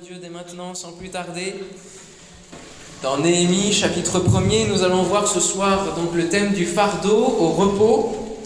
Dieu 0.00 0.16
dès 0.20 0.30
maintenant, 0.30 0.74
sans 0.74 0.92
plus 0.92 1.10
tarder. 1.10 1.54
Dans 3.02 3.18
Néhémie, 3.18 3.72
chapitre 3.74 4.20
1er, 4.20 4.68
nous 4.68 4.82
allons 4.84 5.02
voir 5.02 5.28
ce 5.28 5.38
soir 5.38 5.94
donc 5.96 6.14
le 6.14 6.30
thème 6.30 6.54
du 6.54 6.64
fardeau 6.64 7.36
au 7.38 7.48
repos. 7.50 8.38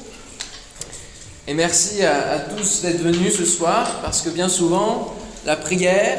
Et 1.46 1.54
merci 1.54 2.02
à, 2.02 2.40
tous 2.40 2.82
d'être 2.82 3.00
venus 3.00 3.36
ce 3.36 3.44
soir, 3.44 4.00
parce 4.02 4.22
que 4.22 4.30
bien 4.30 4.48
souvent, 4.48 5.14
la 5.44 5.54
prière, 5.54 6.18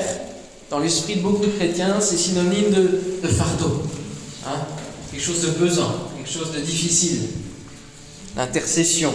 dans 0.69 0.79
l'esprit 0.79 1.17
de 1.17 1.21
beaucoup 1.21 1.45
de 1.45 1.51
chrétiens, 1.51 1.99
c'est 1.99 2.15
synonyme 2.15 2.71
de, 2.71 3.27
fardeau. 3.27 3.83
Hein 4.45 4.59
quelque 5.11 5.23
chose 5.23 5.41
de 5.41 5.49
pesant, 5.49 5.93
quelque 6.15 6.31
chose 6.31 6.53
de 6.53 6.59
difficile, 6.59 7.27
d'intercession. 8.35 9.13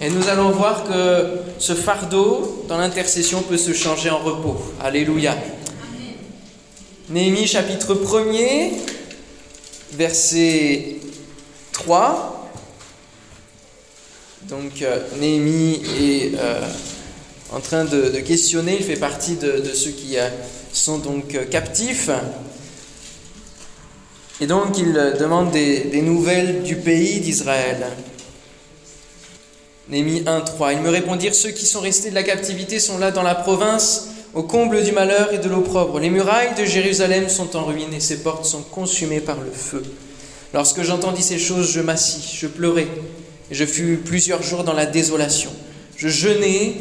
Et 0.00 0.10
nous 0.10 0.26
allons 0.28 0.50
voir 0.50 0.82
que 0.82 1.45
ce 1.58 1.74
fardeau 1.74 2.64
dans 2.68 2.78
l'intercession 2.78 3.42
peut 3.42 3.56
se 3.56 3.72
changer 3.72 4.10
en 4.10 4.18
repos. 4.18 4.56
Alléluia. 4.80 5.36
Néhémie 7.08 7.46
chapitre 7.46 7.94
1er, 7.94 8.72
verset 9.92 10.96
3. 11.72 12.50
Donc 14.48 14.82
euh, 14.82 15.00
Néhémie 15.18 15.82
est 15.98 16.32
euh, 16.38 16.60
en 17.52 17.60
train 17.60 17.84
de, 17.84 18.10
questionner, 18.20 18.76
il 18.78 18.84
fait 18.84 18.96
partie 18.96 19.36
de, 19.36 19.62
ceux 19.74 19.90
qui 19.90 20.18
euh, 20.18 20.28
sont 20.72 20.98
donc 20.98 21.48
captifs. 21.48 22.10
Et 24.40 24.46
donc 24.46 24.76
il 24.78 24.92
demande 25.18 25.50
des 25.52 26.02
nouvelles 26.02 26.62
du 26.62 26.76
pays 26.76 27.20
d'Israël. 27.20 27.86
Némi 29.88 30.24
1, 30.26 30.40
3. 30.40 30.72
Ils 30.72 30.80
me 30.80 30.90
répondirent 30.90 31.34
Ceux 31.34 31.50
qui 31.50 31.64
sont 31.64 31.80
restés 31.80 32.10
de 32.10 32.16
la 32.16 32.24
captivité 32.24 32.80
sont 32.80 32.98
là 32.98 33.12
dans 33.12 33.22
la 33.22 33.36
province, 33.36 34.08
au 34.34 34.42
comble 34.42 34.82
du 34.82 34.90
malheur 34.90 35.32
et 35.32 35.38
de 35.38 35.48
l'opprobre. 35.48 36.00
Les 36.00 36.10
murailles 36.10 36.54
de 36.58 36.64
Jérusalem 36.64 37.28
sont 37.28 37.56
en 37.56 37.64
ruine 37.64 37.94
et 37.94 38.00
ses 38.00 38.22
portes 38.24 38.44
sont 38.44 38.62
consumées 38.62 39.20
par 39.20 39.36
le 39.36 39.50
feu. 39.52 39.84
Lorsque 40.52 40.82
j'entendis 40.82 41.22
ces 41.22 41.38
choses, 41.38 41.70
je 41.70 41.80
m'assis, 41.80 42.36
je 42.36 42.48
pleurais, 42.48 42.88
et 43.50 43.54
je 43.54 43.64
fus 43.64 44.00
plusieurs 44.04 44.42
jours 44.42 44.64
dans 44.64 44.72
la 44.72 44.86
désolation. 44.86 45.50
Je 45.96 46.08
jeûnais 46.08 46.74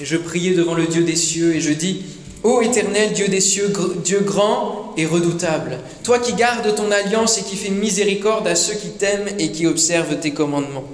et 0.00 0.04
je 0.04 0.18
priais 0.18 0.54
devant 0.54 0.74
le 0.74 0.86
Dieu 0.86 1.02
des 1.02 1.16
cieux, 1.16 1.54
et 1.54 1.60
je 1.60 1.72
dis 1.72 2.04
Ô 2.42 2.60
éternel 2.60 3.12
Dieu 3.12 3.28
des 3.28 3.40
cieux, 3.40 3.72
Dieu 4.04 4.20
grand 4.20 4.94
et 4.96 5.06
redoutable, 5.06 5.78
toi 6.04 6.18
qui 6.18 6.34
gardes 6.34 6.74
ton 6.74 6.90
alliance 6.90 7.38
et 7.38 7.42
qui 7.42 7.56
fais 7.56 7.70
miséricorde 7.70 8.46
à 8.46 8.54
ceux 8.54 8.74
qui 8.74 8.90
t'aiment 8.90 9.28
et 9.38 9.50
qui 9.50 9.66
observent 9.66 10.18
tes 10.20 10.32
commandements. 10.32 10.84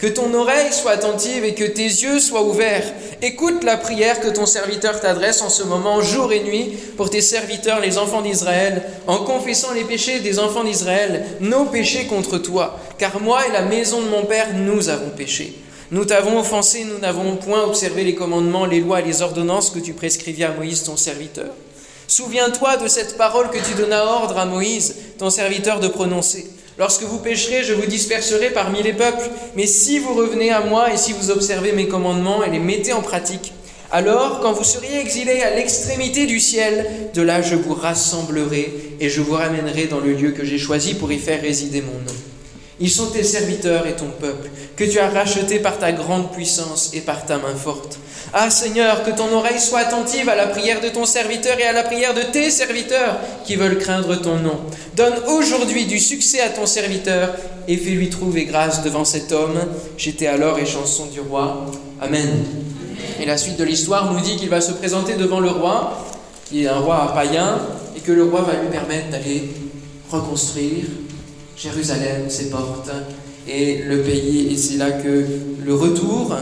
Que 0.00 0.06
ton 0.06 0.32
oreille 0.32 0.72
soit 0.72 0.92
attentive 0.92 1.44
et 1.44 1.54
que 1.54 1.64
tes 1.64 1.82
yeux 1.82 2.20
soient 2.20 2.44
ouverts. 2.44 2.90
Écoute 3.20 3.62
la 3.64 3.76
prière 3.76 4.20
que 4.20 4.28
ton 4.28 4.46
serviteur 4.46 4.98
t'adresse 4.98 5.42
en 5.42 5.50
ce 5.50 5.62
moment, 5.62 6.00
jour 6.00 6.32
et 6.32 6.42
nuit, 6.42 6.72
pour 6.96 7.10
tes 7.10 7.20
serviteurs, 7.20 7.80
les 7.80 7.98
enfants 7.98 8.22
d'Israël, 8.22 8.82
en 9.06 9.18
confessant 9.18 9.74
les 9.74 9.84
péchés 9.84 10.20
des 10.20 10.38
enfants 10.38 10.64
d'Israël, 10.64 11.26
nos 11.40 11.66
péchés 11.66 12.06
contre 12.06 12.38
toi. 12.38 12.80
Car 12.96 13.20
moi 13.20 13.46
et 13.46 13.52
la 13.52 13.60
maison 13.60 14.00
de 14.00 14.08
mon 14.08 14.24
Père, 14.24 14.54
nous 14.54 14.88
avons 14.88 15.10
péché. 15.10 15.52
Nous 15.90 16.06
t'avons 16.06 16.38
offensé, 16.38 16.84
nous 16.84 16.98
n'avons 16.98 17.36
point 17.36 17.64
observé 17.64 18.02
les 18.02 18.14
commandements, 18.14 18.64
les 18.64 18.80
lois 18.80 19.00
et 19.00 19.04
les 19.04 19.20
ordonnances 19.20 19.68
que 19.68 19.80
tu 19.80 19.92
prescrivis 19.92 20.44
à 20.44 20.52
Moïse, 20.52 20.82
ton 20.82 20.96
serviteur. 20.96 21.50
Souviens-toi 22.08 22.78
de 22.78 22.88
cette 22.88 23.18
parole 23.18 23.50
que 23.50 23.58
tu 23.58 23.74
donnas 23.76 24.04
ordre 24.04 24.38
à 24.38 24.46
Moïse, 24.46 24.96
ton 25.18 25.28
serviteur, 25.28 25.78
de 25.78 25.88
prononcer. 25.88 26.48
Lorsque 26.80 27.02
vous 27.02 27.18
pécherez, 27.18 27.62
je 27.62 27.74
vous 27.74 27.84
disperserai 27.84 28.48
parmi 28.48 28.82
les 28.82 28.94
peuples. 28.94 29.28
Mais 29.54 29.66
si 29.66 29.98
vous 29.98 30.14
revenez 30.14 30.50
à 30.50 30.62
moi 30.62 30.90
et 30.90 30.96
si 30.96 31.12
vous 31.12 31.30
observez 31.30 31.72
mes 31.72 31.88
commandements 31.88 32.42
et 32.42 32.48
les 32.48 32.58
mettez 32.58 32.94
en 32.94 33.02
pratique, 33.02 33.52
alors 33.90 34.40
quand 34.40 34.54
vous 34.54 34.64
seriez 34.64 34.98
exilés 34.98 35.42
à 35.42 35.54
l'extrémité 35.54 36.24
du 36.24 36.40
ciel, 36.40 36.86
de 37.12 37.20
là 37.20 37.42
je 37.42 37.54
vous 37.54 37.74
rassemblerai 37.74 38.96
et 38.98 39.10
je 39.10 39.20
vous 39.20 39.34
ramènerai 39.34 39.88
dans 39.88 40.00
le 40.00 40.14
lieu 40.14 40.30
que 40.30 40.46
j'ai 40.46 40.56
choisi 40.56 40.94
pour 40.94 41.12
y 41.12 41.18
faire 41.18 41.42
résider 41.42 41.82
mon 41.82 41.92
nom. 41.92 42.29
Ils 42.80 42.90
sont 42.90 43.06
tes 43.06 43.24
serviteurs 43.24 43.86
et 43.86 43.92
ton 43.94 44.08
peuple, 44.08 44.48
que 44.74 44.84
tu 44.84 44.98
as 44.98 45.10
racheté 45.10 45.58
par 45.58 45.78
ta 45.78 45.92
grande 45.92 46.32
puissance 46.32 46.90
et 46.94 47.02
par 47.02 47.26
ta 47.26 47.36
main 47.36 47.54
forte. 47.54 47.98
Ah 48.32 48.48
Seigneur, 48.48 49.02
que 49.02 49.10
ton 49.10 49.30
oreille 49.32 49.60
soit 49.60 49.80
attentive 49.80 50.28
à 50.30 50.34
la 50.34 50.46
prière 50.46 50.80
de 50.80 50.88
ton 50.88 51.04
serviteur 51.04 51.58
et 51.58 51.64
à 51.64 51.72
la 51.72 51.82
prière 51.82 52.14
de 52.14 52.22
tes 52.22 52.50
serviteurs 52.50 53.18
qui 53.44 53.56
veulent 53.56 53.78
craindre 53.78 54.16
ton 54.16 54.36
nom. 54.36 54.60
Donne 54.96 55.14
aujourd'hui 55.26 55.84
du 55.84 55.98
succès 55.98 56.40
à 56.40 56.48
ton 56.48 56.64
serviteur 56.64 57.34
et 57.68 57.76
fais-lui 57.76 58.08
trouver 58.08 58.46
grâce 58.46 58.82
devant 58.82 59.04
cet 59.04 59.32
homme. 59.32 59.58
J'étais 59.98 60.26
alors 60.26 60.58
et 60.58 60.66
chanson 60.66 61.06
du 61.06 61.20
roi. 61.20 61.66
Amen. 62.00 62.44
Et 63.20 63.26
la 63.26 63.36
suite 63.36 63.58
de 63.58 63.64
l'histoire 63.64 64.12
nous 64.12 64.20
dit 64.20 64.36
qu'il 64.36 64.48
va 64.48 64.62
se 64.62 64.72
présenter 64.72 65.14
devant 65.14 65.40
le 65.40 65.50
roi, 65.50 66.06
qui 66.46 66.64
est 66.64 66.68
un 66.68 66.78
roi 66.78 67.12
païen, 67.14 67.58
et 67.96 68.00
que 68.00 68.12
le 68.12 68.24
roi 68.24 68.42
va 68.42 68.54
lui 68.54 68.68
permettre 68.68 69.10
d'aller 69.10 69.50
reconstruire 70.10 70.84
Jérusalem, 71.62 72.30
ses 72.30 72.48
portes, 72.48 72.90
et 73.46 73.82
le 73.82 74.00
pays. 74.00 74.52
Et 74.52 74.56
c'est 74.56 74.78
là 74.78 74.92
que 74.92 75.26
le 75.62 75.74
retour 75.74 76.34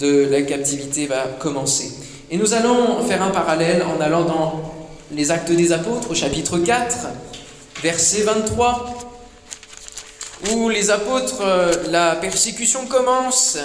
de 0.00 0.28
la 0.28 0.42
captivité 0.42 1.06
va 1.06 1.24
commencer. 1.38 1.92
Et 2.30 2.36
nous 2.36 2.52
allons 2.52 3.02
faire 3.06 3.22
un 3.22 3.30
parallèle 3.30 3.82
en 3.84 4.00
allant 4.00 4.24
dans 4.24 4.72
les 5.12 5.30
Actes 5.30 5.52
des 5.52 5.72
Apôtres, 5.72 6.10
au 6.10 6.14
chapitre 6.14 6.58
4, 6.58 6.96
verset 7.82 8.22
23, 8.22 8.98
où 10.52 10.68
les 10.68 10.90
apôtres, 10.90 11.42
euh, 11.42 11.72
la 11.90 12.16
persécution 12.16 12.86
commence 12.86 13.58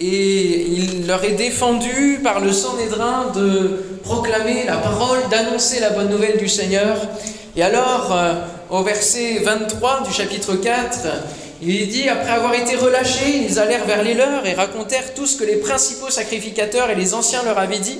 et 0.00 0.66
il 0.66 1.06
leur 1.06 1.22
est 1.24 1.32
défendu 1.32 2.20
par 2.22 2.40
le 2.40 2.52
Sanhédrin 2.52 3.32
de 3.34 3.82
proclamer 4.02 4.64
la 4.66 4.76
parole, 4.76 5.18
d'annoncer 5.30 5.80
la 5.80 5.90
bonne 5.90 6.08
nouvelle 6.08 6.38
du 6.38 6.48
Seigneur. 6.48 6.96
Et 7.54 7.62
alors, 7.62 8.10
euh, 8.12 8.34
au 8.72 8.82
verset 8.82 9.40
23 9.40 10.02
du 10.04 10.12
chapitre 10.12 10.54
4, 10.54 11.06
il 11.60 11.88
dit, 11.88 12.08
après 12.08 12.32
avoir 12.32 12.54
été 12.54 12.74
relâchés, 12.74 13.44
ils 13.46 13.58
allèrent 13.58 13.84
vers 13.84 14.02
les 14.02 14.14
leurs 14.14 14.46
et 14.46 14.54
racontèrent 14.54 15.12
tout 15.12 15.26
ce 15.26 15.36
que 15.36 15.44
les 15.44 15.56
principaux 15.56 16.08
sacrificateurs 16.08 16.88
et 16.88 16.94
les 16.94 17.12
anciens 17.12 17.42
leur 17.42 17.58
avaient 17.58 17.78
dit. 17.78 17.98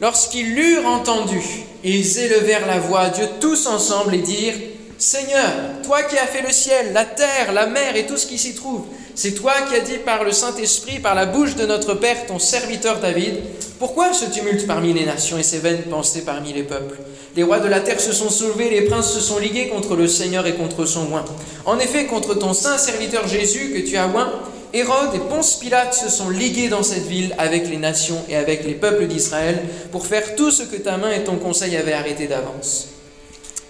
Lorsqu'ils 0.00 0.56
l'eurent 0.56 0.86
entendu, 0.86 1.40
ils 1.84 2.18
élevèrent 2.18 2.66
la 2.66 2.80
voix 2.80 3.02
à 3.02 3.10
Dieu 3.10 3.28
tous 3.40 3.66
ensemble 3.68 4.16
et 4.16 4.18
dirent, 4.18 4.58
Seigneur, 4.98 5.52
toi 5.84 6.02
qui 6.02 6.18
as 6.18 6.26
fait 6.26 6.42
le 6.42 6.52
ciel, 6.52 6.92
la 6.92 7.04
terre, 7.04 7.52
la 7.52 7.66
mer 7.66 7.94
et 7.94 8.06
tout 8.06 8.16
ce 8.16 8.26
qui 8.26 8.38
s'y 8.38 8.54
trouve, 8.56 8.86
c'est 9.14 9.32
toi 9.32 9.54
qui 9.68 9.76
as 9.76 9.80
dit 9.80 9.98
par 10.04 10.24
le 10.24 10.32
Saint-Esprit, 10.32 10.98
par 10.98 11.14
la 11.14 11.26
bouche 11.26 11.54
de 11.54 11.64
notre 11.64 11.94
Père, 11.94 12.26
ton 12.26 12.40
serviteur 12.40 12.98
David, 12.98 13.36
pourquoi 13.78 14.12
ce 14.12 14.24
tumulte 14.24 14.66
parmi 14.66 14.92
les 14.92 15.04
nations 15.04 15.38
et 15.38 15.44
ces 15.44 15.58
vaines 15.58 15.84
pensées 15.84 16.24
parmi 16.24 16.52
les 16.52 16.64
peuples? 16.64 16.98
Les 17.36 17.42
rois 17.42 17.60
de 17.60 17.68
la 17.68 17.80
terre 17.80 18.00
se 18.00 18.12
sont 18.12 18.30
soulevés, 18.30 18.70
les 18.70 18.82
princes 18.82 19.12
se 19.12 19.20
sont 19.20 19.38
ligués 19.38 19.68
contre 19.68 19.94
le 19.94 20.08
Seigneur 20.08 20.46
et 20.46 20.54
contre 20.54 20.86
son 20.86 21.12
oint. 21.12 21.24
En 21.66 21.78
effet, 21.78 22.06
contre 22.06 22.34
ton 22.34 22.54
saint 22.54 22.78
serviteur 22.78 23.28
Jésus 23.28 23.74
que 23.74 23.86
tu 23.86 23.98
as 23.98 24.06
oint, 24.06 24.32
Hérode 24.72 25.14
et 25.14 25.18
Ponce 25.18 25.56
Pilate 25.56 25.94
se 25.94 26.08
sont 26.08 26.30
ligués 26.30 26.68
dans 26.68 26.82
cette 26.82 27.06
ville 27.06 27.34
avec 27.36 27.68
les 27.68 27.76
nations 27.76 28.22
et 28.28 28.36
avec 28.36 28.64
les 28.64 28.74
peuples 28.74 29.06
d'Israël 29.06 29.62
pour 29.92 30.06
faire 30.06 30.34
tout 30.34 30.50
ce 30.50 30.62
que 30.62 30.76
ta 30.76 30.96
main 30.96 31.10
et 31.12 31.24
ton 31.24 31.36
conseil 31.36 31.76
avaient 31.76 31.92
arrêté 31.92 32.26
d'avance. 32.26 32.88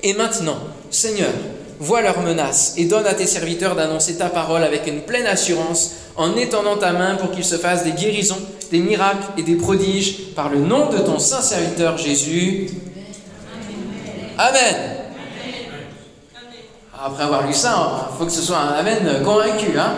Et 0.03 0.15
maintenant, 0.15 0.59
Seigneur, 0.91 1.33
vois 1.81 2.03
leurs 2.03 2.21
menaces 2.21 2.75
et 2.77 2.84
donne 2.84 3.06
à 3.06 3.15
tes 3.15 3.27
serviteurs 3.27 3.75
d'annoncer 3.75 4.16
ta 4.16 4.28
parole 4.28 4.62
avec 4.62 4.87
une 4.87 5.00
pleine 5.00 5.27
assurance 5.27 5.93
en 6.16 6.37
étendant 6.37 6.77
ta 6.77 6.93
main 6.93 7.16
pour 7.16 7.33
qu'ils 7.33 7.44
se 7.44 7.56
fassent 7.56 7.84
des 7.84 7.93
guérisons, 7.93 8.41
des 8.71 8.78
miracles 8.78 9.27
et 9.38 9.43
des 9.43 9.56
prodiges 9.56 10.34
par 10.34 10.50
le 10.50 10.60
nom 10.60 10.88
de 10.91 10.98
ton 10.98 11.19
saint 11.19 11.43
serviteur 11.43 11.98
Jésus. 11.98 12.71
Amen. 14.38 14.76
Après 16.98 17.24
avoir 17.24 17.47
lu 17.47 17.52
ça, 17.52 18.10
il 18.12 18.19
faut 18.19 18.24
que 18.24 18.32
ce 18.32 18.42
soit 18.42 18.58
un 18.58 18.74
Amen 18.74 19.22
convaincu. 19.24 19.78
Hein 19.78 19.94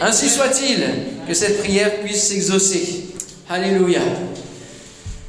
Ainsi 0.00 0.28
soit-il, 0.28 0.84
que 1.26 1.34
cette 1.34 1.60
prière 1.60 2.00
puisse 2.00 2.28
s'exaucer. 2.28 3.06
Alléluia. 3.48 4.00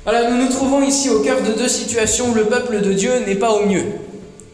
Voilà, 0.03 0.29
nous 0.29 0.37
nous 0.37 0.49
trouvons 0.49 0.81
ici 0.83 1.09
au 1.09 1.21
cœur 1.21 1.41
de 1.41 1.53
deux 1.53 1.67
situations 1.67 2.29
où 2.29 2.33
le 2.33 2.45
peuple 2.45 2.81
de 2.81 2.93
Dieu 2.93 3.19
n'est 3.25 3.35
pas 3.35 3.51
au 3.51 3.65
mieux 3.65 3.85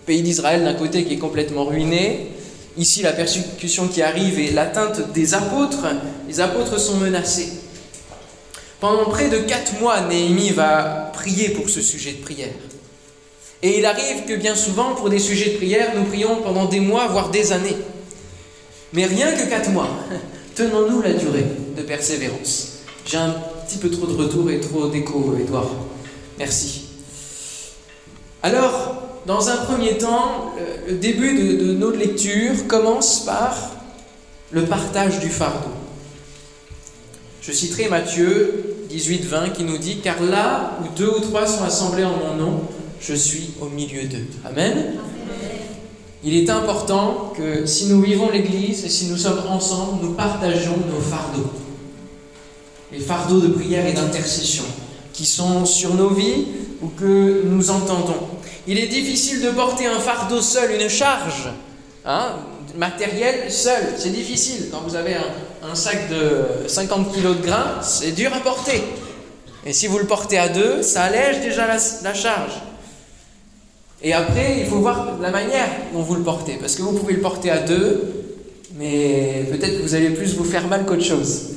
pays 0.05 0.21
d'Israël 0.21 0.63
d'un 0.63 0.73
côté 0.73 1.05
qui 1.05 1.13
est 1.13 1.19
complètement 1.19 1.65
ruiné, 1.65 2.31
ici 2.77 3.01
la 3.01 3.13
persécution 3.13 3.87
qui 3.87 4.01
arrive 4.01 4.39
et 4.39 4.51
l'atteinte 4.51 5.13
des 5.13 5.33
apôtres, 5.33 5.85
les 6.27 6.39
apôtres 6.39 6.79
sont 6.79 6.97
menacés. 6.97 7.49
Pendant 8.79 9.05
près 9.05 9.29
de 9.29 9.37
quatre 9.37 9.79
mois, 9.79 10.01
Néhémie 10.01 10.49
va 10.49 11.11
prier 11.13 11.49
pour 11.49 11.69
ce 11.69 11.81
sujet 11.81 12.13
de 12.13 12.17
prière. 12.17 12.49
Et 13.63 13.77
il 13.77 13.85
arrive 13.85 14.25
que 14.25 14.35
bien 14.35 14.55
souvent, 14.55 14.95
pour 14.95 15.09
des 15.09 15.19
sujets 15.19 15.51
de 15.51 15.57
prière, 15.57 15.93
nous 15.95 16.05
prions 16.05 16.37
pendant 16.37 16.65
des 16.65 16.79
mois, 16.79 17.07
voire 17.07 17.29
des 17.29 17.51
années. 17.51 17.77
Mais 18.93 19.05
rien 19.05 19.31
que 19.33 19.47
quatre 19.49 19.69
mois, 19.69 19.89
tenons-nous 20.55 21.01
la 21.01 21.13
durée 21.13 21.45
de 21.77 21.81
persévérance. 21.83 22.79
J'ai 23.05 23.17
un 23.17 23.35
petit 23.67 23.77
peu 23.77 23.89
trop 23.89 24.07
de 24.07 24.13
retour 24.13 24.49
et 24.49 24.59
trop 24.59 24.87
d'écho, 24.87 25.35
Edouard. 25.39 25.69
Merci. 26.39 26.85
Alors, 28.43 28.95
dans 29.27 29.49
un 29.49 29.57
premier 29.57 29.97
temps, 29.97 30.53
le 30.87 30.95
début 30.95 31.57
de, 31.57 31.73
notre 31.73 31.97
lecture 31.97 32.67
commence 32.67 33.23
par 33.23 33.71
le 34.49 34.65
partage 34.65 35.19
du 35.19 35.29
fardeau. 35.29 35.69
Je 37.41 37.51
citerai 37.51 37.87
Matthieu 37.87 38.85
18, 38.89 39.25
20 39.25 39.49
qui 39.49 39.63
nous 39.63 39.77
dit 39.77 39.99
Car 40.03 40.21
là 40.21 40.77
où 40.81 40.97
deux 40.97 41.09
ou 41.09 41.19
trois 41.19 41.45
sont 41.45 41.63
assemblés 41.63 42.03
en 42.03 42.17
mon 42.17 42.35
nom, 42.35 42.61
je 43.01 43.13
suis 43.13 43.51
au 43.59 43.65
milieu 43.65 44.03
d'eux. 44.03 44.27
Amen. 44.45 44.95
Il 46.23 46.35
est 46.35 46.49
important 46.51 47.33
que 47.35 47.65
si 47.65 47.87
nous 47.87 48.01
vivons 48.01 48.29
l'Église 48.29 48.85
et 48.85 48.89
si 48.89 49.05
nous 49.07 49.17
sommes 49.17 49.41
ensemble, 49.49 50.03
nous 50.03 50.13
partageons 50.13 50.77
nos 50.93 51.01
fardeaux. 51.01 51.51
Les 52.91 52.99
fardeaux 52.99 53.39
de 53.39 53.47
prière 53.47 53.87
et 53.87 53.93
d'intercession 53.93 54.65
qui 55.13 55.25
sont 55.25 55.65
sur 55.65 55.95
nos 55.95 56.09
vies 56.09 56.45
ou 56.81 56.87
que 56.89 57.41
nous 57.45 57.71
entendons. 57.71 58.27
Il 58.67 58.77
est 58.77 58.87
difficile 58.87 59.41
de 59.41 59.49
porter 59.49 59.87
un 59.87 59.99
fardeau 59.99 60.41
seul, 60.41 60.79
une 60.79 60.87
charge 60.87 61.49
hein, 62.05 62.35
matérielle 62.75 63.51
seule. 63.51 63.95
C'est 63.97 64.11
difficile. 64.11 64.67
Quand 64.71 64.81
vous 64.81 64.95
avez 64.95 65.15
un, 65.15 65.73
sac 65.75 66.09
de 66.09 66.67
50 66.67 67.15
kg 67.15 67.23
de 67.23 67.45
grains, 67.45 67.81
c'est 67.81 68.11
dur 68.11 68.31
à 68.35 68.39
porter. 68.39 68.83
Et 69.65 69.73
si 69.73 69.87
vous 69.87 69.97
le 69.97 70.05
portez 70.05 70.37
à 70.37 70.49
deux, 70.49 70.83
ça 70.83 71.03
allège 71.03 71.41
déjà 71.41 71.65
la 71.67 72.13
charge. 72.13 72.53
Et 74.03 74.13
après, 74.13 74.59
il 74.59 74.65
faut 74.65 74.79
voir 74.79 75.19
la 75.21 75.29
manière 75.29 75.67
dont 75.93 76.01
vous 76.01 76.15
le 76.15 76.23
portez. 76.23 76.57
Parce 76.59 76.75
que 76.75 76.81
vous 76.81 76.93
pouvez 76.93 77.13
le 77.13 77.21
porter 77.21 77.51
à 77.51 77.59
deux, 77.59 78.13
mais 78.75 79.45
peut-être 79.51 79.77
que 79.77 79.83
vous 79.83 79.95
allez 79.95 80.09
plus 80.09 80.35
vous 80.35 80.43
faire 80.43 80.67
mal 80.67 80.85
qu'autre 80.85 81.03
chose. 81.03 81.51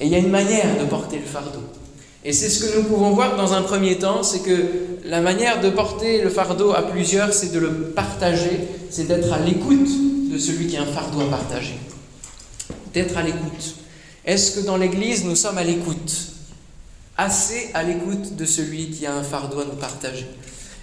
Et 0.00 0.06
il 0.06 0.12
y 0.12 0.14
a 0.14 0.18
une 0.18 0.30
manière 0.30 0.78
de 0.78 0.84
porter 0.84 1.18
le 1.18 1.24
fardeau. 1.24 1.62
Et 2.24 2.32
c'est 2.32 2.50
ce 2.50 2.66
que 2.66 2.78
nous 2.78 2.84
pouvons 2.84 3.10
voir 3.10 3.36
dans 3.36 3.54
un 3.54 3.62
premier 3.62 3.98
temps, 3.98 4.22
c'est 4.22 4.40
que 4.40 4.52
la 5.04 5.20
manière 5.20 5.60
de 5.60 5.70
porter 5.70 6.22
le 6.22 6.28
fardeau 6.28 6.72
à 6.72 6.82
plusieurs, 6.82 7.32
c'est 7.32 7.52
de 7.52 7.58
le 7.58 7.70
partager, 7.90 8.68
c'est 8.90 9.08
d'être 9.08 9.32
à 9.32 9.38
l'écoute 9.38 9.88
de 10.30 10.38
celui 10.38 10.66
qui 10.66 10.76
a 10.76 10.82
un 10.82 10.86
fardeau 10.86 11.22
à 11.22 11.24
partager. 11.24 11.76
D'être 12.92 13.16
à 13.16 13.22
l'écoute. 13.22 13.76
Est-ce 14.24 14.52
que 14.60 14.66
dans 14.66 14.76
l'Église, 14.76 15.24
nous 15.24 15.34
sommes 15.34 15.58
à 15.58 15.64
l'écoute? 15.64 16.28
Assez 17.16 17.70
à 17.74 17.82
l'écoute 17.82 18.36
de 18.36 18.44
celui 18.44 18.90
qui 18.90 19.06
a 19.06 19.14
un 19.14 19.22
fardeau 19.22 19.60
à 19.60 19.64
nous 19.64 19.72
partager 19.72 20.26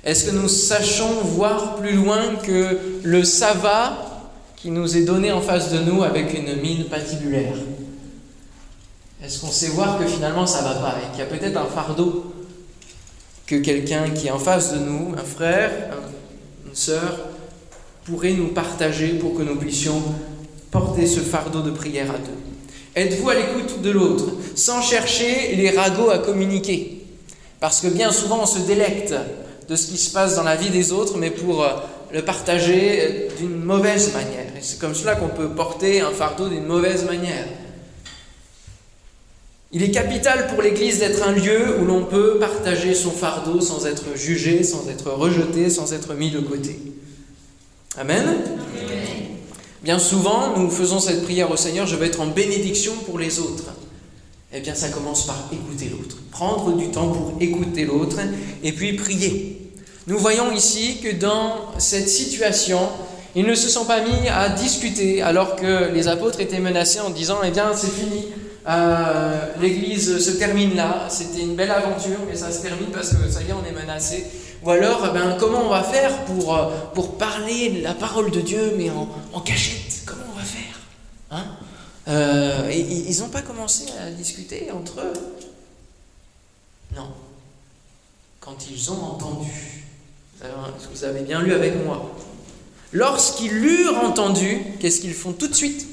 est-ce 0.03 0.25
que 0.25 0.31
nous 0.31 0.47
sachons 0.47 1.21
voir 1.23 1.75
plus 1.75 1.93
loin 1.93 2.35
que 2.43 2.77
le 3.03 3.23
ça 3.23 3.53
va 3.53 4.05
qui 4.55 4.71
nous 4.71 4.97
est 4.97 5.03
donné 5.03 5.31
en 5.31 5.41
face 5.41 5.71
de 5.71 5.79
nous 5.79 6.03
avec 6.03 6.33
une 6.33 6.61
mine 6.61 6.85
patibulaire? 6.85 7.55
Est-ce 9.23 9.39
qu'on 9.39 9.51
sait 9.51 9.67
voir 9.69 9.99
que 9.99 10.05
finalement 10.05 10.45
ça 10.45 10.61
va 10.61 10.75
pas 10.75 10.95
et 10.97 11.11
qu'il 11.11 11.19
y 11.19 11.23
a 11.23 11.25
peut-être 11.25 11.57
un 11.57 11.65
fardeau 11.65 12.33
que 13.45 13.55
quelqu'un 13.57 14.09
qui 14.09 14.27
est 14.27 14.31
en 14.31 14.39
face 14.39 14.73
de 14.73 14.79
nous, 14.79 15.13
un 15.17 15.23
frère, 15.23 15.71
une 16.65 16.75
sœur, 16.75 17.19
pourrait 18.05 18.33
nous 18.33 18.49
partager 18.49 19.09
pour 19.09 19.35
que 19.35 19.41
nous 19.41 19.55
puissions 19.55 20.01
porter 20.71 21.07
ce 21.07 21.19
fardeau 21.19 21.61
de 21.61 21.71
prière 21.71 22.11
à 22.11 22.17
deux? 22.17 22.37
Êtes-vous 22.95 23.29
à 23.29 23.35
l'écoute 23.35 23.81
de 23.81 23.89
l'autre 23.91 24.25
sans 24.55 24.81
chercher 24.81 25.55
les 25.55 25.71
ragots 25.71 26.09
à 26.09 26.19
communiquer? 26.19 27.05
Parce 27.59 27.81
que 27.81 27.87
bien 27.87 28.11
souvent 28.11 28.39
on 28.43 28.45
se 28.45 28.59
délecte 28.59 29.13
de 29.69 29.75
ce 29.75 29.87
qui 29.87 29.97
se 29.97 30.11
passe 30.11 30.35
dans 30.35 30.43
la 30.43 30.55
vie 30.55 30.71
des 30.71 30.91
autres, 30.91 31.17
mais 31.17 31.29
pour 31.29 31.63
euh, 31.63 31.69
le 32.11 32.23
partager 32.23 33.01
euh, 33.01 33.27
d'une 33.39 33.63
mauvaise 33.63 34.13
manière. 34.13 34.47
Et 34.57 34.61
c'est 34.61 34.79
comme 34.79 34.95
cela 34.95 35.15
qu'on 35.15 35.29
peut 35.29 35.49
porter 35.49 36.01
un 36.01 36.11
fardeau 36.11 36.49
d'une 36.49 36.65
mauvaise 36.65 37.05
manière. 37.05 37.45
Il 39.71 39.83
est 39.83 39.91
capital 39.91 40.47
pour 40.47 40.63
l'Église 40.63 40.97
d'être 40.97 41.21
un 41.27 41.31
lieu 41.31 41.79
où 41.79 41.85
l'on 41.85 42.03
peut 42.05 42.39
partager 42.39 42.95
son 42.95 43.11
fardeau 43.11 43.61
sans 43.61 43.85
être 43.85 44.15
jugé, 44.15 44.63
sans 44.63 44.89
être 44.89 45.11
rejeté, 45.11 45.69
sans 45.69 45.93
être 45.93 46.15
mis 46.15 46.31
de 46.31 46.39
côté. 46.39 46.79
Amen. 47.95 48.25
Bien 49.83 49.99
souvent, 49.99 50.57
nous 50.57 50.71
faisons 50.71 50.99
cette 50.99 51.23
prière 51.23 51.51
au 51.51 51.57
Seigneur, 51.57 51.85
je 51.85 51.95
veux 51.95 52.05
être 52.05 52.19
en 52.19 52.27
bénédiction 52.27 52.93
pour 53.05 53.19
les 53.19 53.39
autres. 53.39 53.65
Eh 54.51 54.61
bien, 54.61 54.73
ça 54.73 54.89
commence 54.89 55.27
par 55.27 55.47
écouter 55.51 55.89
l'autre. 55.89 56.17
Prendre 56.31 56.75
du 56.75 56.89
temps 56.89 57.09
pour 57.09 57.33
écouter 57.39 57.85
l'autre 57.85 58.17
et 58.63 58.71
puis 58.71 58.93
prier. 58.93 59.58
Nous 60.09 60.17
voyons 60.17 60.51
ici 60.51 60.97
que 61.03 61.13
dans 61.13 61.77
cette 61.77 62.09
situation, 62.09 62.79
ils 63.35 63.45
ne 63.45 63.53
se 63.53 63.69
sont 63.69 63.85
pas 63.85 64.01
mis 64.01 64.27
à 64.27 64.49
discuter 64.49 65.21
alors 65.21 65.55
que 65.55 65.91
les 65.93 66.07
apôtres 66.07 66.39
étaient 66.39 66.57
menacés 66.57 66.99
en 66.99 67.11
disant 67.11 67.37
Eh 67.43 67.51
bien, 67.51 67.75
c'est 67.75 67.91
fini, 67.91 68.25
euh, 68.67 69.53
l'Église 69.61 70.17
se 70.17 70.31
termine 70.31 70.75
là, 70.75 71.05
c'était 71.09 71.41
une 71.41 71.55
belle 71.55 71.69
aventure, 71.69 72.17
mais 72.27 72.35
ça 72.35 72.51
se 72.51 72.63
termine 72.63 72.89
parce 72.89 73.09
que 73.09 73.29
ça 73.29 73.43
y 73.43 73.49
est, 73.49 73.53
on 73.53 73.63
est 73.63 73.71
menacé. 73.71 74.25
Ou 74.63 74.71
alors, 74.71 75.05
eh 75.07 75.13
ben, 75.13 75.37
comment 75.39 75.67
on 75.67 75.69
va 75.69 75.83
faire 75.83 76.25
pour, 76.25 76.57
euh, 76.57 76.71
pour 76.95 77.19
parler 77.19 77.79
la 77.83 77.93
parole 77.93 78.31
de 78.31 78.41
Dieu, 78.41 78.73
mais 78.77 78.89
en, 78.89 79.41
cachette? 79.41 80.05
Comment 80.07 80.23
on 80.33 80.39
va 80.39 80.43
faire? 80.43 80.79
Hein? 81.29 81.43
Euh, 82.07 82.71
Ils 82.73 83.19
n'ont 83.19 83.29
pas 83.29 83.43
commencé 83.43 83.85
à 84.03 84.09
discuter 84.09 84.69
entre 84.71 85.01
eux? 85.01 85.13
Non. 86.95 87.09
Quand 88.39 88.57
ils 88.71 88.91
ont 88.91 89.03
entendu 89.03 89.79
vous 90.91 91.03
avez 91.03 91.21
bien 91.21 91.41
lu 91.41 91.53
avec 91.53 91.73
moi. 91.83 92.15
Lorsqu'ils 92.91 93.53
l'eurent 93.53 94.03
entendu, 94.03 94.59
qu'est-ce 94.79 95.01
qu'ils 95.01 95.13
font 95.13 95.33
tout 95.33 95.47
de 95.47 95.53
suite 95.55 95.87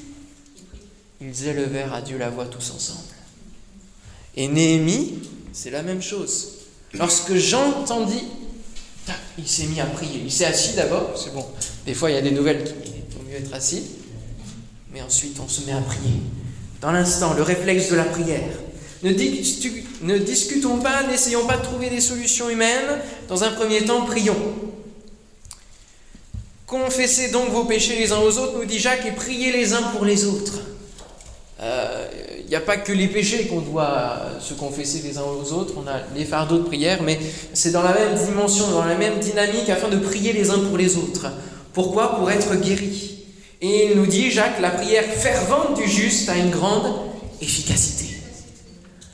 Ils 1.21 1.47
élevèrent 1.47 1.93
à 1.93 2.01
Dieu 2.01 2.17
la 2.17 2.29
voix 2.29 2.45
tous 2.45 2.71
ensemble. 2.71 2.99
Et 4.35 4.47
Néhémie, 4.47 5.19
c'est 5.53 5.69
la 5.69 5.83
même 5.83 6.01
chose. 6.01 6.49
Lorsque 6.93 7.35
j'entendis, 7.35 8.23
il 9.37 9.47
s'est 9.47 9.67
mis 9.67 9.79
à 9.79 9.85
prier. 9.85 10.21
Il 10.23 10.31
s'est 10.31 10.45
assis 10.45 10.75
d'abord, 10.75 11.17
c'est 11.17 11.33
bon. 11.33 11.45
Des 11.85 11.93
fois, 11.93 12.09
il 12.09 12.15
y 12.15 12.17
a 12.17 12.21
des 12.21 12.31
nouvelles 12.31 12.63
qui 12.63 12.91
vaut 13.15 13.23
mieux 13.27 13.37
être 13.37 13.53
assis. 13.53 13.83
Mais 14.91 15.01
ensuite, 15.01 15.39
on 15.39 15.47
se 15.47 15.65
met 15.65 15.73
à 15.73 15.81
prier. 15.81 16.21
Dans 16.81 16.91
l'instant, 16.91 17.33
le 17.33 17.41
réflexe 17.41 17.89
de 17.89 17.95
la 17.95 18.05
prière. 18.05 18.49
Ne, 19.03 20.17
discutons 20.17 20.79
pas, 20.79 21.03
n'essayons 21.03 21.45
pas 21.45 21.57
de 21.57 21.63
trouver 21.63 21.89
des 21.89 22.01
solutions 22.01 22.49
humaines. 22.49 22.99
Dans 23.27 23.43
un 23.43 23.51
premier 23.51 23.85
temps, 23.85 24.05
prions. 24.05 24.35
Confessez 26.65 27.29
donc 27.29 27.49
vos 27.49 27.63
péchés 27.63 27.95
les 27.95 28.11
uns 28.11 28.19
aux 28.19 28.37
autres, 28.37 28.57
nous 28.57 28.65
dit 28.65 28.79
Jacques, 28.79 29.05
et 29.05 29.11
priez 29.11 29.51
les 29.51 29.73
uns 29.73 29.83
pour 29.83 30.03
les 30.03 30.25
autres. 30.25 30.59
Il 31.59 31.63
euh, 31.63 32.07
n'y 32.49 32.55
a 32.55 32.59
pas 32.59 32.77
que 32.77 32.91
les 32.91 33.07
péchés 33.07 33.47
qu'on 33.47 33.61
doit 33.61 34.19
se 34.41 34.53
confesser 34.53 35.01
les 35.03 35.17
uns 35.17 35.23
aux 35.23 35.53
autres, 35.53 35.73
on 35.77 35.87
a 35.87 36.01
les 36.15 36.25
fardeaux 36.25 36.57
de 36.59 36.63
prière, 36.63 37.01
mais 37.03 37.17
c'est 37.53 37.71
dans 37.71 37.83
la 37.83 37.93
même 37.93 38.15
dimension, 38.15 38.69
dans 38.69 38.83
la 38.83 38.95
même 38.95 39.19
dynamique, 39.19 39.69
afin 39.69 39.87
de 39.87 39.97
prier 39.97 40.33
les 40.33 40.49
uns 40.49 40.59
pour 40.59 40.77
les 40.77 40.97
autres. 40.97 41.27
Pourquoi? 41.73 42.17
Pour 42.17 42.29
être 42.29 42.55
guéris. 42.55 43.23
Et 43.61 43.91
il 43.91 43.97
nous 43.97 44.05
dit, 44.05 44.29
Jacques, 44.29 44.59
la 44.59 44.71
prière 44.71 45.05
fervente 45.05 45.77
du 45.77 45.87
juste 45.87 46.27
a 46.29 46.35
une 46.35 46.51
grande 46.51 46.93
efficacité. 47.41 48.06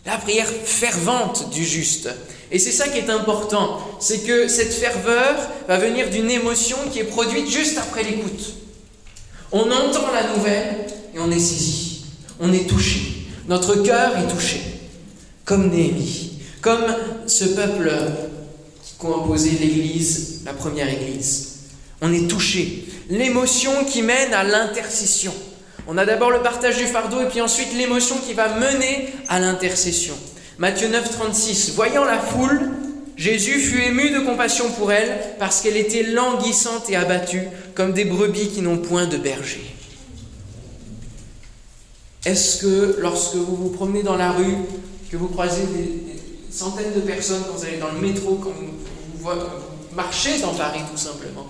La 0.06 0.18
prière 0.18 0.48
fervente 0.48 1.50
du 1.52 1.64
juste. 1.64 2.10
Et 2.52 2.60
c'est 2.60 2.72
ça 2.72 2.90
qui 2.90 3.00
est 3.00 3.10
important, 3.10 3.80
c'est 4.00 4.20
que 4.20 4.48
cette 4.48 4.74
ferveur 4.74 5.36
va 5.68 5.78
venir 5.78 6.10
d'une 6.10 6.30
émotion 6.30 6.78
qui 6.92 7.00
est 7.00 7.06
produite 7.06 7.50
juste 7.50 7.78
après 7.78 8.04
l'écoute. 8.04 8.54
On 9.52 9.72
entend 9.72 10.12
la 10.14 10.36
nouvelle 10.36 10.86
et 11.16 11.20
on 11.20 11.32
est 11.32 11.40
saisi, 11.40 12.06
on 12.40 12.52
est 12.52 12.68
touché. 12.68 13.28
Notre 13.48 13.76
cœur 13.76 14.18
est 14.18 14.28
touché, 14.28 14.62
comme 15.46 15.70
Néhémie, 15.70 16.40
comme 16.62 16.86
ce 17.26 17.46
peuple 17.46 17.92
qui 18.84 18.94
composait 18.98 19.58
l'Église, 19.60 20.42
la 20.46 20.54
première 20.54 20.90
Église. 20.90 21.50
On 22.02 22.14
est 22.14 22.28
touché. 22.28 22.86
L'émotion 23.10 23.86
qui 23.86 24.02
mène 24.02 24.34
à 24.34 24.44
l'intercession. 24.44 25.34
On 25.88 25.98
a 25.98 26.06
d'abord 26.06 26.32
le 26.32 26.42
partage 26.42 26.78
du 26.78 26.86
fardeau 26.86 27.22
et 27.22 27.26
puis 27.26 27.42
ensuite 27.42 27.74
l'émotion 27.76 28.16
qui 28.18 28.34
va 28.34 28.58
mener 28.58 29.08
à 29.28 29.40
l'intercession. 29.40 30.16
Matthieu 30.58 30.88
9, 30.88 31.12
36. 31.12 31.74
Voyant 31.76 32.06
la 32.06 32.20
foule, 32.20 32.72
Jésus 33.18 33.60
fut 33.60 33.82
ému 33.82 34.12
de 34.12 34.20
compassion 34.20 34.70
pour 34.72 34.92
elle 34.92 35.20
parce 35.40 35.62
qu'elle 35.62 35.78
était 35.78 36.04
languissante 36.04 36.90
et 36.90 36.96
abattue 36.96 37.48
comme 37.76 37.94
des 37.94 38.06
brebis 38.06 38.50
qui 38.50 38.62
n'ont 38.62 38.78
point 38.78 39.08
de 39.08 39.18
berger. 39.18 39.76
Est-ce 42.26 42.62
que 42.62 42.98
lorsque 43.00 43.36
vous 43.36 43.56
vous 43.56 43.70
promenez 43.70 44.04
dans 44.04 44.16
la 44.16 44.32
rue, 44.32 44.56
que 45.12 45.18
vous 45.18 45.28
croisez 45.28 45.64
des, 45.64 46.14
centaines 46.50 46.94
de 46.94 47.02
personnes 47.02 47.42
quand 47.48 47.56
vous 47.56 47.66
allez 47.66 47.78
dans 47.78 47.92
le 47.92 48.00
métro, 48.00 48.36
quand 48.36 48.52
vous, 48.52 48.68
vous 49.18 49.30
marchez 49.96 50.40
dans 50.40 50.54
Paris 50.54 50.82
tout 50.90 50.98
simplement, 50.98 51.48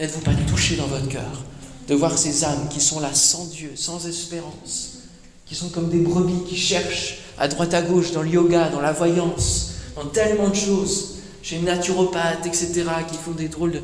n'êtes-vous 0.00 0.22
pas 0.22 0.32
touché 0.48 0.76
dans 0.76 0.86
votre 0.86 1.08
cœur? 1.08 1.44
De 1.88 1.94
voir 1.94 2.18
ces 2.18 2.44
âmes 2.44 2.68
qui 2.68 2.80
sont 2.80 3.00
là 3.00 3.14
sans 3.14 3.46
Dieu, 3.46 3.72
sans 3.74 4.06
espérance, 4.06 4.98
qui 5.46 5.54
sont 5.54 5.68
comme 5.68 5.88
des 5.88 5.98
brebis 5.98 6.44
qui 6.48 6.56
cherchent 6.56 7.18
à 7.38 7.48
droite 7.48 7.74
à 7.74 7.82
gauche 7.82 8.12
dans 8.12 8.22
le 8.22 8.30
yoga, 8.30 8.68
dans 8.68 8.80
la 8.80 8.92
voyance, 8.92 9.72
dans 9.94 10.06
tellement 10.06 10.48
de 10.48 10.56
choses, 10.56 11.16
chez 11.42 11.58
naturopathes, 11.60 12.46
etc., 12.46 12.84
qui 13.10 13.16
font 13.16 13.32
des 13.32 13.48
drôles 13.48 13.72
de... 13.72 13.82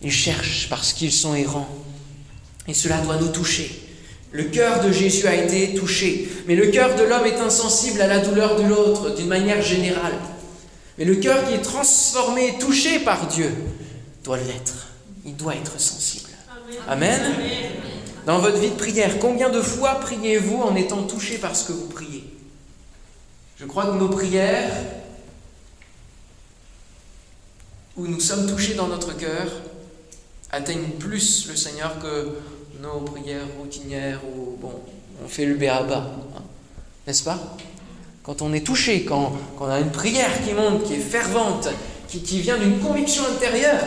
Ils 0.00 0.12
cherchent 0.12 0.68
parce 0.70 0.92
qu'ils 0.92 1.12
sont 1.12 1.34
errants. 1.34 1.68
Et 2.66 2.74
cela 2.74 2.98
doit 2.98 3.16
nous 3.16 3.28
toucher. 3.28 3.88
Le 4.30 4.44
cœur 4.44 4.84
de 4.84 4.92
Jésus 4.92 5.26
a 5.26 5.34
été 5.34 5.74
touché, 5.74 6.28
mais 6.46 6.54
le 6.54 6.66
cœur 6.66 6.94
de 6.96 7.02
l'homme 7.02 7.24
est 7.24 7.38
insensible 7.38 8.00
à 8.00 8.06
la 8.06 8.18
douleur 8.18 8.56
de 8.56 8.66
l'autre 8.66 9.14
d'une 9.14 9.26
manière 9.26 9.62
générale. 9.62 10.14
Mais 10.98 11.04
le 11.04 11.16
cœur 11.16 11.46
qui 11.46 11.54
est 11.54 11.62
transformé 11.62 12.56
touché 12.58 13.00
par 13.00 13.26
Dieu 13.28 13.50
doit 14.24 14.36
l'être. 14.36 14.88
Il 15.24 15.36
doit 15.36 15.54
être 15.54 15.80
sensible. 15.80 16.27
Amen. 16.86 17.20
Dans 18.26 18.38
votre 18.40 18.58
vie 18.58 18.70
de 18.70 18.76
prière, 18.76 19.18
combien 19.18 19.48
de 19.48 19.60
fois 19.60 19.94
priez-vous 20.00 20.62
en 20.62 20.74
étant 20.76 21.02
touché 21.04 21.38
par 21.38 21.56
ce 21.56 21.68
que 21.68 21.72
vous 21.72 21.86
priez? 21.86 22.24
Je 23.58 23.64
crois 23.64 23.86
que 23.86 23.92
nos 23.92 24.08
prières, 24.08 24.70
où 27.96 28.06
nous 28.06 28.20
sommes 28.20 28.46
touchés 28.46 28.74
dans 28.74 28.86
notre 28.86 29.16
cœur, 29.16 29.46
atteignent 30.50 30.90
plus 30.98 31.48
le 31.48 31.56
Seigneur 31.56 31.98
que 32.00 32.36
nos 32.82 33.00
prières 33.00 33.46
routinières 33.58 34.20
où, 34.24 34.56
bon, 34.60 34.72
on 35.24 35.28
fait 35.28 35.46
le 35.46 35.54
béaba, 35.54 36.12
hein, 36.36 36.42
n'est-ce 37.06 37.24
pas? 37.24 37.56
Quand 38.22 38.42
on 38.42 38.52
est 38.52 38.64
touché, 38.64 39.04
quand, 39.04 39.32
on 39.58 39.66
a 39.66 39.80
une 39.80 39.90
prière 39.90 40.44
qui 40.44 40.52
monte, 40.52 40.84
qui 40.84 40.94
est 40.94 40.98
fervente, 40.98 41.68
qui 42.08 42.40
vient 42.40 42.58
d'une 42.58 42.78
conviction 42.78 43.24
intérieure, 43.34 43.84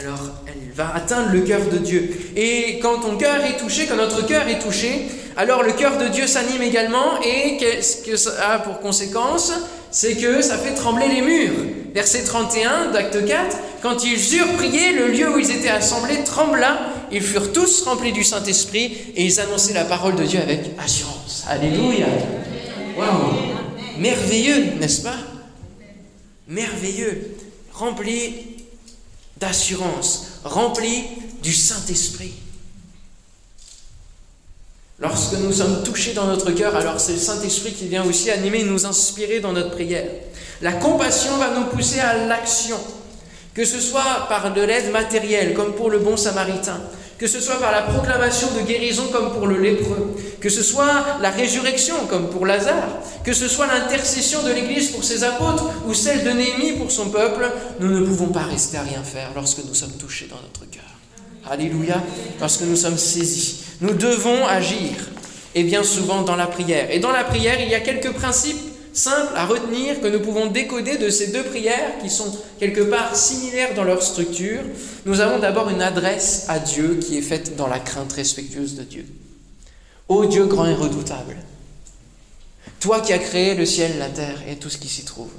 alors 0.00 0.20
elle 0.46 0.72
va 0.74 0.94
atteindre 0.94 1.30
le 1.32 1.40
cœur 1.40 1.60
de 1.70 1.78
Dieu. 1.78 2.10
Et 2.36 2.78
quand 2.80 3.00
ton 3.00 3.16
cœur 3.16 3.44
est 3.44 3.56
touché, 3.56 3.86
quand 3.86 3.96
notre 3.96 4.24
cœur 4.26 4.46
est 4.48 4.58
touché, 4.58 5.06
alors 5.36 5.62
le 5.62 5.72
cœur 5.72 5.98
de 5.98 6.08
Dieu 6.08 6.26
s'anime 6.26 6.62
également 6.62 7.20
et 7.22 7.56
qu'est-ce 7.56 8.04
que 8.04 8.16
ça 8.16 8.52
a 8.52 8.58
pour 8.58 8.80
conséquence? 8.80 9.52
C'est 9.90 10.16
que 10.16 10.42
ça 10.42 10.58
fait 10.58 10.74
trembler 10.74 11.08
les 11.08 11.22
murs. 11.22 11.54
Verset 11.94 12.24
31 12.24 12.90
d'acte 12.92 13.24
4, 13.24 13.56
quand 13.82 14.04
ils 14.04 14.36
eurent 14.36 14.52
prié, 14.54 14.92
le 14.92 15.08
lieu 15.08 15.34
où 15.34 15.38
ils 15.38 15.50
étaient 15.50 15.68
assemblés 15.68 16.22
trembla, 16.24 16.78
ils 17.10 17.22
furent 17.22 17.52
tous 17.52 17.82
remplis 17.82 18.12
du 18.12 18.22
Saint-Esprit 18.22 18.96
et 19.16 19.24
ils 19.24 19.40
annonçaient 19.40 19.72
la 19.72 19.84
parole 19.84 20.14
de 20.14 20.24
Dieu 20.24 20.40
avec 20.40 20.60
assurance. 20.78 21.44
Alléluia. 21.48 22.06
Waouh. 22.96 23.32
Merveilleux, 23.98 24.74
n'est-ce 24.78 25.02
pas? 25.02 25.16
Merveilleux. 26.46 27.36
Remplis 27.72 28.47
d'assurance, 29.40 30.26
remplis 30.44 31.04
du 31.42 31.52
Saint-Esprit. 31.52 32.34
Lorsque 35.00 35.34
nous 35.34 35.52
sommes 35.52 35.84
touchés 35.84 36.12
dans 36.12 36.26
notre 36.26 36.50
cœur, 36.50 36.74
alors 36.74 36.98
c'est 36.98 37.12
le 37.12 37.18
Saint-Esprit 37.18 37.72
qui 37.72 37.86
vient 37.86 38.04
aussi 38.04 38.30
animer 38.30 38.60
et 38.60 38.64
nous 38.64 38.84
inspirer 38.84 39.38
dans 39.38 39.52
notre 39.52 39.70
prière. 39.70 40.10
La 40.60 40.72
compassion 40.72 41.36
va 41.36 41.50
nous 41.50 41.66
pousser 41.66 42.00
à 42.00 42.26
l'action, 42.26 42.78
que 43.54 43.64
ce 43.64 43.80
soit 43.80 44.26
par 44.28 44.52
de 44.52 44.60
l'aide 44.60 44.90
matérielle, 44.90 45.54
comme 45.54 45.74
pour 45.74 45.90
le 45.90 46.00
bon 46.00 46.16
samaritain, 46.16 46.80
que 47.18 47.26
ce 47.26 47.40
soit 47.40 47.58
par 47.58 47.72
la 47.72 47.82
proclamation 47.82 48.48
de 48.56 48.60
guérison, 48.60 49.08
comme 49.12 49.32
pour 49.32 49.48
le 49.48 49.58
lépreux, 49.58 50.16
que 50.40 50.48
ce 50.48 50.62
soit 50.62 51.18
la 51.20 51.30
résurrection, 51.30 52.06
comme 52.08 52.30
pour 52.30 52.46
Lazare, 52.46 53.00
que 53.24 53.32
ce 53.32 53.48
soit 53.48 53.66
l'intercession 53.66 54.42
de 54.44 54.52
l'Église 54.52 54.92
pour 54.92 55.02
ses 55.02 55.24
apôtres 55.24 55.64
ou 55.86 55.94
celle 55.94 56.24
de 56.24 56.30
Néhémie 56.30 56.78
pour 56.78 56.92
son 56.92 57.10
peuple, 57.10 57.50
nous 57.80 57.88
ne 57.88 58.06
pouvons 58.06 58.28
pas 58.28 58.42
rester 58.44 58.78
à 58.78 58.82
rien 58.82 59.02
faire 59.02 59.32
lorsque 59.34 59.64
nous 59.64 59.74
sommes 59.74 59.96
touchés 59.98 60.28
dans 60.30 60.40
notre 60.40 60.70
cœur. 60.70 60.84
Alléluia, 61.50 62.02
lorsque 62.40 62.62
nous 62.62 62.76
sommes 62.76 62.98
saisis. 62.98 63.64
Nous 63.80 63.94
devons 63.94 64.46
agir, 64.46 64.92
et 65.54 65.64
bien 65.64 65.82
souvent 65.82 66.22
dans 66.22 66.36
la 66.36 66.46
prière. 66.46 66.88
Et 66.90 67.00
dans 67.00 67.10
la 67.10 67.24
prière, 67.24 67.60
il 67.60 67.68
y 67.68 67.74
a 67.74 67.80
quelques 67.80 68.12
principes 68.12 68.67
simples 68.92 69.32
à 69.36 69.46
retenir 69.46 70.00
que 70.00 70.06
nous 70.06 70.20
pouvons 70.20 70.46
décoder 70.46 70.96
de 70.98 71.10
ces 71.10 71.28
deux 71.28 71.44
prières 71.44 71.98
qui 72.00 72.10
sont 72.10 72.36
quelque 72.58 72.80
part 72.82 73.14
similaires 73.14 73.74
dans 73.74 73.84
leur 73.84 74.02
structure. 74.02 74.62
Nous 75.06 75.20
avons 75.20 75.38
d'abord 75.38 75.70
une 75.70 75.82
adresse 75.82 76.46
à 76.48 76.58
Dieu 76.58 76.98
qui 77.00 77.18
est 77.18 77.22
faite 77.22 77.56
dans 77.56 77.66
la 77.66 77.78
crainte 77.78 78.12
respectueuse 78.12 78.74
de 78.74 78.82
Dieu. 78.82 79.06
Ô 80.08 80.24
Dieu 80.26 80.46
grand 80.46 80.66
et 80.66 80.74
redoutable, 80.74 81.36
toi 82.80 83.00
qui 83.00 83.12
as 83.12 83.18
créé 83.18 83.54
le 83.54 83.66
ciel, 83.66 83.98
la 83.98 84.08
terre 84.08 84.42
et 84.48 84.56
tout 84.56 84.70
ce 84.70 84.78
qui 84.78 84.88
s'y 84.88 85.04
trouve, 85.04 85.30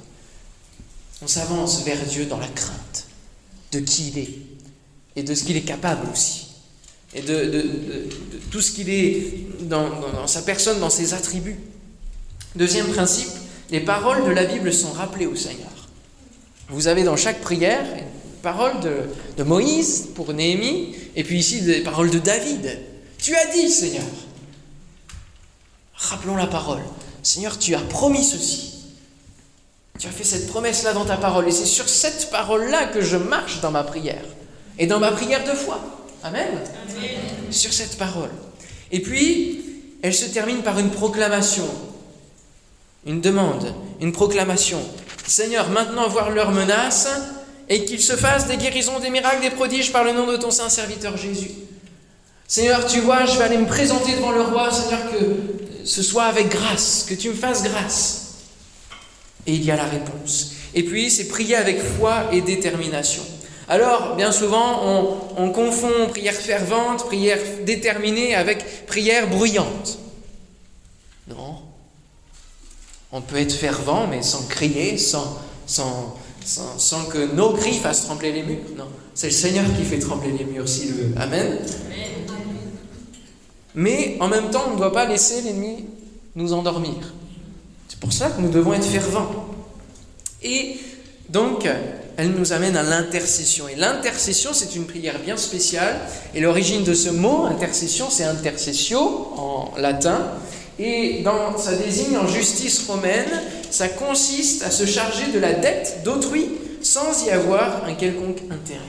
on 1.22 1.26
s'avance 1.26 1.82
vers 1.84 2.02
Dieu 2.06 2.26
dans 2.26 2.38
la 2.38 2.48
crainte 2.48 3.06
de 3.72 3.80
qui 3.80 4.08
il 4.08 4.18
est 4.18 4.38
et 5.16 5.22
de 5.22 5.34
ce 5.34 5.44
qu'il 5.44 5.56
est 5.56 5.62
capable 5.62 6.08
aussi 6.12 6.50
et 7.14 7.22
de, 7.22 8.08
tout 8.50 8.60
ce 8.60 8.70
qu'il 8.70 8.88
est 8.88 9.34
dans, 9.62 10.26
sa 10.26 10.42
personne, 10.42 10.78
dans 10.80 10.90
ses 10.90 11.14
attributs. 11.14 11.58
Deuxième 12.54 12.86
principe, 12.88 13.30
les 13.70 13.80
paroles 13.80 14.24
de 14.24 14.30
la 14.30 14.44
Bible 14.44 14.72
sont 14.72 14.92
rappelées 14.92 15.26
au 15.26 15.36
Seigneur. 15.36 15.68
Vous 16.68 16.88
avez 16.88 17.02
dans 17.02 17.16
chaque 17.16 17.40
prière 17.40 17.84
une 17.96 18.40
parole 18.42 18.74
de, 18.80 19.42
Moïse 19.42 20.08
pour 20.14 20.32
Néhémie, 20.32 20.94
et 21.16 21.24
puis 21.24 21.38
ici 21.38 21.62
des 21.62 21.80
paroles 21.80 22.10
de 22.10 22.18
David. 22.18 22.78
Tu 23.18 23.34
as 23.34 23.46
dit, 23.46 23.70
Seigneur. 23.70 24.04
Rappelons 25.94 26.36
la 26.36 26.46
parole. 26.46 26.82
Seigneur, 27.22 27.58
tu 27.58 27.74
as 27.74 27.80
promis 27.80 28.24
ceci. 28.24 28.74
Tu 29.98 30.06
as 30.06 30.10
fait 30.10 30.24
cette 30.24 30.46
promesse-là 30.48 30.92
dans 30.92 31.04
ta 31.04 31.16
parole, 31.16 31.48
et 31.48 31.52
c'est 31.52 31.66
sur 31.66 31.88
cette 31.88 32.30
parole-là 32.30 32.86
que 32.86 33.02
je 33.02 33.16
marche 33.16 33.60
dans 33.60 33.70
ma 33.70 33.82
prière, 33.82 34.24
et 34.78 34.86
dans 34.86 35.00
ma 35.00 35.10
prière 35.10 35.44
de 35.44 35.52
foi. 35.52 35.80
Amen. 36.22 36.48
Sur 37.50 37.72
cette 37.72 37.98
parole. 37.98 38.30
Et 38.92 39.00
puis, 39.00 39.64
elle 40.02 40.14
se 40.14 40.26
termine 40.26 40.62
par 40.62 40.78
une 40.78 40.90
proclamation, 40.90 41.68
une 43.06 43.20
demande, 43.20 43.74
une 44.00 44.12
proclamation. 44.12 44.80
Seigneur, 45.26 45.70
maintenant 45.70 46.08
voir 46.08 46.30
leurs 46.30 46.52
menaces 46.52 47.08
et 47.68 47.84
qu'ils 47.84 48.00
se 48.00 48.16
fassent 48.16 48.48
des 48.48 48.56
guérisons, 48.56 48.98
des 48.98 49.10
miracles, 49.10 49.42
des 49.42 49.50
prodiges 49.50 49.92
par 49.92 50.04
le 50.04 50.12
nom 50.12 50.26
de 50.26 50.36
ton 50.36 50.50
saint 50.50 50.68
serviteur 50.68 51.16
Jésus. 51.16 51.50
Seigneur, 52.48 52.84
tu 52.86 53.00
vois, 53.00 53.26
je 53.26 53.38
vais 53.38 53.44
aller 53.44 53.58
me 53.58 53.66
présenter 53.66 54.16
devant 54.16 54.32
le 54.32 54.42
roi, 54.42 54.72
Seigneur, 54.72 55.10
que 55.12 55.84
ce 55.84 56.02
soit 56.02 56.24
avec 56.24 56.48
grâce, 56.48 57.06
que 57.08 57.14
tu 57.14 57.28
me 57.28 57.34
fasses 57.34 57.62
grâce. 57.62 58.34
Et 59.46 59.52
il 59.52 59.64
y 59.64 59.70
a 59.70 59.76
la 59.76 59.84
réponse. 59.84 60.52
Et 60.74 60.82
puis, 60.82 61.10
c'est 61.10 61.28
prier 61.28 61.54
avec 61.54 61.80
foi 61.80 62.24
et 62.32 62.40
détermination. 62.40 63.22
Alors, 63.68 64.16
bien 64.16 64.32
souvent, 64.32 65.20
on, 65.36 65.50
confond 65.50 66.08
prière 66.08 66.34
fervente, 66.34 67.06
prière 67.06 67.38
déterminée 67.64 68.34
avec 68.34 68.86
prière 68.86 69.28
bruyante. 69.28 70.00
Non. 71.28 71.69
On 73.12 73.20
peut 73.20 73.36
être 73.36 73.52
fervent, 73.52 74.06
mais 74.06 74.22
sans 74.22 74.46
crier, 74.46 74.96
sans, 74.98 75.38
sans, 75.66 76.16
sans, 76.44 77.04
que 77.06 77.34
nos 77.34 77.52
cris 77.52 77.74
fassent 77.74 78.04
trembler 78.04 78.32
les 78.32 78.42
murs. 78.42 78.58
Non. 78.76 78.86
C'est 79.14 79.28
le 79.28 79.32
Seigneur 79.32 79.64
qui 79.76 79.84
fait 79.84 79.98
trembler 79.98 80.32
les 80.32 80.44
murs, 80.44 80.68
si 80.68 80.88
le 80.88 81.12
Amen. 81.16 81.58
Mais 83.74 84.16
en 84.20 84.28
même 84.28 84.50
temps, 84.50 84.64
on 84.68 84.72
ne 84.72 84.76
doit 84.76 84.92
pas 84.92 85.06
laisser 85.06 85.42
l'ennemi 85.42 85.86
nous 86.34 86.52
endormir. 86.52 87.12
C'est 87.88 87.98
pour 87.98 88.12
ça 88.12 88.30
que 88.30 88.40
nous 88.40 88.50
devons 88.50 88.72
être 88.72 88.84
fervents. 88.84 89.46
Et 90.42 90.76
donc, 91.28 91.68
elle 92.16 92.32
nous 92.32 92.52
amène 92.52 92.76
à 92.76 92.82
l'intercession. 92.82 93.68
Et 93.68 93.76
l'intercession, 93.76 94.50
c'est 94.52 94.74
une 94.76 94.84
prière 94.84 95.18
bien 95.20 95.36
spéciale. 95.36 96.00
Et 96.34 96.40
l'origine 96.40 96.84
de 96.84 96.94
ce 96.94 97.08
mot, 97.08 97.44
intercession, 97.44 98.10
c'est 98.10 98.24
intercessio 98.24 98.98
en 99.36 99.72
latin. 99.76 100.32
Et 100.82 101.20
dans, 101.22 101.58
ça 101.58 101.76
désigne 101.76 102.16
en 102.16 102.26
justice 102.26 102.86
romaine, 102.86 103.28
ça 103.70 103.86
consiste 103.88 104.62
à 104.62 104.70
se 104.70 104.86
charger 104.86 105.30
de 105.30 105.38
la 105.38 105.52
dette 105.52 106.00
d'autrui 106.04 106.52
sans 106.80 107.26
y 107.26 107.30
avoir 107.30 107.84
un 107.84 107.94
quelconque 107.94 108.40
intérêt. 108.50 108.80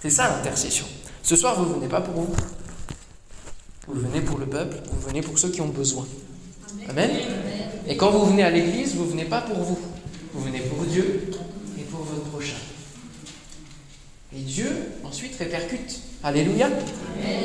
C'est 0.00 0.08
ça 0.08 0.28
l'intercession. 0.28 0.86
Ce 1.22 1.36
soir, 1.36 1.62
vous 1.62 1.68
ne 1.68 1.74
venez 1.74 1.88
pas 1.88 2.00
pour 2.00 2.14
vous. 2.14 2.34
Vous 3.88 4.00
venez 4.00 4.22
pour 4.22 4.38
le 4.38 4.46
peuple, 4.46 4.78
vous 4.90 5.06
venez 5.06 5.20
pour 5.20 5.38
ceux 5.38 5.50
qui 5.50 5.60
ont 5.60 5.68
besoin. 5.68 6.06
Amen. 6.88 7.10
Et 7.86 7.96
quand 7.98 8.10
vous 8.10 8.24
venez 8.24 8.42
à 8.42 8.50
l'église, 8.50 8.94
vous 8.94 9.04
ne 9.04 9.10
venez 9.10 9.26
pas 9.26 9.42
pour 9.42 9.58
vous. 9.58 9.78
Vous 10.32 10.40
venez 10.40 10.60
pour 10.60 10.82
Dieu 10.84 11.30
et 11.78 11.82
pour 11.82 12.00
votre 12.00 12.24
prochain. 12.30 12.56
Et 14.34 14.40
Dieu 14.40 14.70
ensuite 15.04 15.36
répercute. 15.36 16.00
Alléluia. 16.22 16.68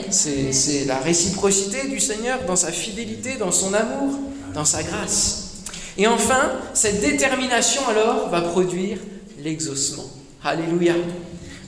C'est 0.09 0.85
la 0.85 0.97
réciprocité 0.97 1.87
du 1.87 1.99
Seigneur 1.99 2.39
dans 2.47 2.55
sa 2.55 2.71
fidélité, 2.71 3.35
dans 3.39 3.51
son 3.51 3.73
amour, 3.73 4.19
dans 4.53 4.65
sa 4.65 4.83
grâce. 4.83 5.63
Et 5.97 6.07
enfin, 6.07 6.51
cette 6.73 7.01
détermination 7.01 7.81
alors 7.87 8.29
va 8.29 8.41
produire 8.41 8.97
l'exaucement. 9.39 10.05
Alléluia. 10.43 10.93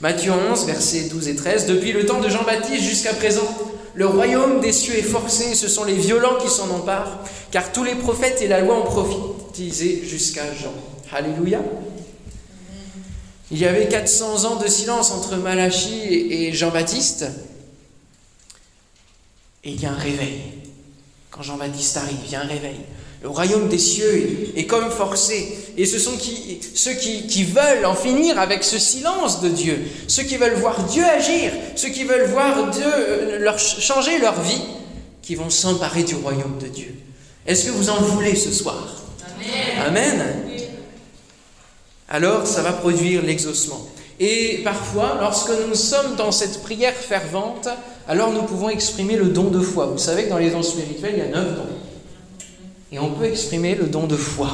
Matthieu 0.02 0.32
11, 0.50 0.66
versets 0.66 1.04
12 1.04 1.28
et 1.28 1.36
13. 1.36 1.66
Depuis 1.66 1.92
le 1.92 2.06
temps 2.06 2.20
de 2.20 2.28
Jean-Baptiste 2.28 2.82
jusqu'à 2.82 3.14
présent, 3.14 3.48
le 3.94 4.06
royaume 4.06 4.60
des 4.60 4.72
cieux 4.72 4.98
est 4.98 5.02
forcé, 5.02 5.54
ce 5.54 5.68
sont 5.68 5.84
les 5.84 5.94
violents 5.94 6.36
qui 6.40 6.48
s'en 6.50 6.68
emparent, 6.70 7.20
car 7.50 7.72
tous 7.72 7.82
les 7.82 7.94
prophètes 7.94 8.42
et 8.42 8.48
la 8.48 8.60
loi 8.60 8.78
ont 8.78 8.84
prophétisé 8.84 10.02
jusqu'à 10.04 10.52
Jean. 10.52 10.74
Alléluia. 11.12 11.60
Il 13.50 13.58
y 13.58 13.66
avait 13.66 13.86
400 13.86 14.44
ans 14.44 14.56
de 14.56 14.66
silence 14.66 15.12
entre 15.12 15.36
Malachie 15.36 16.28
et 16.30 16.52
Jean-Baptiste. 16.52 17.26
Et 19.62 19.70
il 19.70 19.80
y 19.80 19.86
a 19.86 19.92
un 19.92 19.96
réveil. 19.96 20.40
Quand 21.30 21.42
Jean-Baptiste 21.42 21.96
arrive, 21.96 22.18
il 22.24 22.32
y 22.32 22.34
a 22.34 22.40
un 22.40 22.46
réveil. 22.46 22.76
Le 23.22 23.28
royaume 23.28 23.68
des 23.68 23.78
cieux 23.78 24.52
est, 24.56 24.66
comme 24.66 24.90
forcé. 24.90 25.56
Et 25.76 25.86
ce 25.86 25.98
sont 25.98 26.16
qui, 26.16 26.60
ceux 26.74 26.94
qui, 26.94 27.26
qui, 27.26 27.44
veulent 27.44 27.86
en 27.86 27.94
finir 27.94 28.38
avec 28.38 28.62
ce 28.62 28.78
silence 28.78 29.40
de 29.40 29.48
Dieu, 29.48 29.78
ceux 30.06 30.22
qui 30.24 30.36
veulent 30.36 30.54
voir 30.54 30.84
Dieu 30.84 31.04
agir, 31.04 31.52
ceux 31.76 31.88
qui 31.88 32.04
veulent 32.04 32.28
voir 32.30 32.70
Dieu 32.70 32.84
euh, 32.84 33.38
leur, 33.38 33.58
changer 33.58 34.18
leur 34.18 34.40
vie, 34.42 34.62
qui 35.22 35.34
vont 35.34 35.50
s'emparer 35.50 36.02
du 36.02 36.14
royaume 36.14 36.58
de 36.60 36.68
Dieu. 36.68 36.94
Est-ce 37.46 37.66
que 37.66 37.70
vous 37.70 37.90
en 37.90 38.00
voulez 38.00 38.36
ce 38.36 38.52
soir? 38.52 39.02
Amen. 39.86 40.20
Amen 40.20 40.45
alors 42.08 42.46
ça 42.46 42.62
va 42.62 42.72
produire 42.72 43.22
l'exaucement. 43.22 43.86
Et 44.18 44.60
parfois, 44.64 45.18
lorsque 45.20 45.50
nous 45.68 45.74
sommes 45.74 46.16
dans 46.16 46.32
cette 46.32 46.62
prière 46.62 46.94
fervente, 46.94 47.68
alors 48.08 48.30
nous 48.30 48.42
pouvons 48.42 48.70
exprimer 48.70 49.16
le 49.16 49.26
don 49.26 49.44
de 49.50 49.60
foi. 49.60 49.86
Vous 49.86 49.98
savez 49.98 50.24
que 50.24 50.30
dans 50.30 50.38
les 50.38 50.50
dons 50.50 50.62
spirituels, 50.62 51.14
il 51.16 51.18
y 51.18 51.22
a 51.22 51.28
neuf 51.28 51.56
dons. 51.56 51.66
et 52.92 52.98
on 52.98 53.10
peut 53.10 53.24
exprimer 53.24 53.74
le 53.74 53.86
don 53.86 54.06
de 54.06 54.16
foi. 54.16 54.48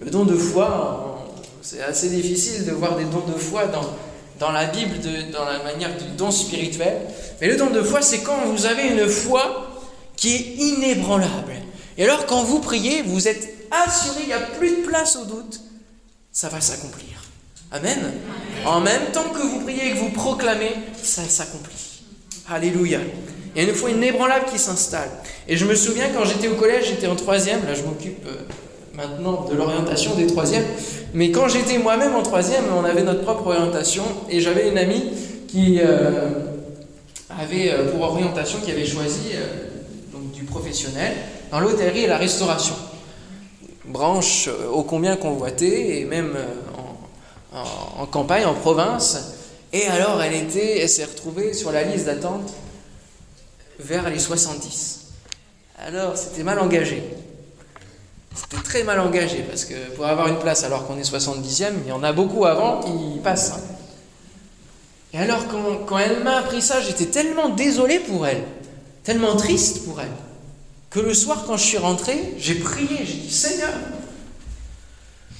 Le 0.00 0.10
don 0.10 0.24
de 0.24 0.34
foi, 0.34 1.26
c'est 1.62 1.82
assez 1.82 2.08
difficile 2.08 2.64
de 2.64 2.72
voir 2.72 2.96
des 2.96 3.04
dons 3.04 3.24
de 3.26 3.38
foi 3.38 3.66
dans, 3.66 3.84
dans 4.40 4.50
la 4.50 4.64
Bible, 4.64 4.94
dans 5.32 5.44
la 5.44 5.62
manière 5.62 5.96
du 5.96 6.04
don 6.16 6.30
spirituel. 6.30 6.96
Mais 7.40 7.48
le 7.48 7.56
don 7.56 7.70
de 7.70 7.82
foi, 7.82 8.00
c'est 8.02 8.20
quand 8.20 8.46
vous 8.46 8.66
avez 8.66 8.88
une 8.88 9.08
foi 9.08 9.68
qui 10.16 10.34
est 10.34 10.54
inébranlable. 10.56 11.52
Et 11.96 12.04
alors, 12.04 12.26
quand 12.26 12.42
vous 12.42 12.60
priez, 12.60 13.02
vous 13.02 13.28
êtes 13.28 13.54
assuré, 13.70 14.20
il 14.22 14.26
n'y 14.28 14.32
a 14.32 14.40
plus 14.40 14.70
de 14.70 14.86
place 14.86 15.16
au 15.16 15.24
doute, 15.24 15.60
ça 16.38 16.48
va 16.48 16.60
s'accomplir. 16.60 17.20
Amen. 17.72 17.98
En 18.64 18.78
même 18.78 19.10
temps 19.12 19.30
que 19.34 19.42
vous 19.42 19.58
priez 19.62 19.88
et 19.88 19.90
que 19.94 19.98
vous 19.98 20.10
proclamez, 20.10 20.70
ça 21.02 21.22
s'accomplit. 21.24 22.04
Alléluia. 22.48 23.00
Il 23.56 23.60
y 23.60 23.66
a 23.66 23.68
une 23.68 23.74
foi 23.74 23.90
inébranlable 23.90 24.44
qui 24.44 24.56
s'installe. 24.56 25.10
Et 25.48 25.56
je 25.56 25.64
me 25.64 25.74
souviens 25.74 26.10
quand 26.14 26.24
j'étais 26.24 26.46
au 26.46 26.54
collège, 26.54 26.90
j'étais 26.90 27.08
en 27.08 27.16
troisième, 27.16 27.66
là 27.66 27.74
je 27.74 27.82
m'occupe 27.82 28.24
euh, 28.24 28.36
maintenant 28.94 29.46
de 29.50 29.56
l'orientation 29.56 30.14
des 30.14 30.28
troisièmes, 30.28 30.62
mais 31.12 31.32
quand 31.32 31.48
j'étais 31.48 31.76
moi-même 31.78 32.14
en 32.14 32.22
troisième, 32.22 32.66
on 32.72 32.84
avait 32.84 33.02
notre 33.02 33.22
propre 33.22 33.48
orientation, 33.48 34.04
et 34.30 34.40
j'avais 34.40 34.68
une 34.68 34.78
amie 34.78 35.10
qui 35.48 35.80
euh, 35.80 36.28
avait 37.36 37.72
euh, 37.72 37.90
pour 37.90 38.02
orientation, 38.02 38.60
qui 38.60 38.70
avait 38.70 38.86
choisi 38.86 39.30
donc, 40.12 40.30
du 40.30 40.44
professionnel 40.44 41.14
dans 41.50 41.58
l'hôtellerie 41.58 42.04
et 42.04 42.06
la 42.06 42.18
restauration. 42.18 42.76
Branche 43.88 44.48
ô 44.72 44.82
combien 44.82 45.16
convoitée, 45.16 46.00
et 46.00 46.04
même 46.04 46.36
en, 47.54 48.02
en, 48.02 48.06
campagne, 48.06 48.44
en 48.44 48.54
province. 48.54 49.34
Et 49.72 49.86
alors 49.86 50.22
elle 50.22 50.34
était, 50.34 50.80
elle 50.80 50.88
s'est 50.88 51.04
retrouvée 51.04 51.52
sur 51.52 51.72
la 51.72 51.82
liste 51.82 52.06
d'attente 52.06 52.52
vers 53.78 54.08
les 54.10 54.18
70. 54.18 54.98
Alors, 55.78 56.16
c'était 56.16 56.42
mal 56.42 56.58
engagé. 56.58 57.02
C'était 58.34 58.62
très 58.62 58.82
mal 58.82 59.00
engagé, 59.00 59.42
parce 59.42 59.64
que 59.64 59.74
pour 59.94 60.06
avoir 60.06 60.28
une 60.28 60.38
place 60.38 60.64
alors 60.64 60.86
qu'on 60.86 60.98
est 60.98 61.08
70e, 61.08 61.72
il 61.84 61.88
y 61.88 61.92
en 61.92 62.02
a 62.02 62.12
beaucoup 62.12 62.44
avant 62.44 62.80
qui 62.80 63.18
passent. 63.20 63.52
Hein. 63.52 63.60
Et 65.12 65.18
alors, 65.18 65.46
quand, 65.48 65.86
quand 65.86 65.98
elle 65.98 66.22
m'a 66.22 66.36
appris 66.36 66.60
ça, 66.60 66.80
j'étais 66.80 67.06
tellement 67.06 67.48
désolé 67.48 67.98
pour 68.00 68.26
elle, 68.26 68.44
tellement 69.02 69.34
triste 69.36 69.84
pour 69.84 70.00
elle, 70.00 70.12
que 70.90 71.00
le 71.00 71.14
soir, 71.14 71.44
quand 71.46 71.56
je 71.56 71.64
suis 71.64 71.78
rentré, 71.78 72.34
j'ai 72.38 72.54
prié, 72.54 73.04
j'ai 73.04 73.14
dit 73.14 73.30
Seigneur, 73.30 73.72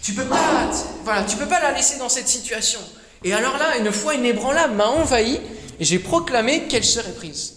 tu 0.03 0.13
peux 0.13 0.25
pas, 0.25 0.71
voilà, 1.05 1.25
tu 1.25 1.37
peux 1.37 1.47
pas 1.47 1.61
la 1.61 1.73
laisser 1.73 1.99
dans 1.99 2.09
cette 2.09 2.29
situation. 2.29 2.81
Et 3.25 3.33
alors 3.33 3.59
là, 3.59 3.77
une 3.79 3.91
foi 3.93 4.15
inébranlable 4.15 4.75
m'a 4.75 4.89
envahi 4.89 5.41
et 5.81 5.85
j'ai 5.85 5.99
proclamé 5.99 6.65
qu'elle 6.65 6.85
serait 6.85 7.13
prise. 7.13 7.55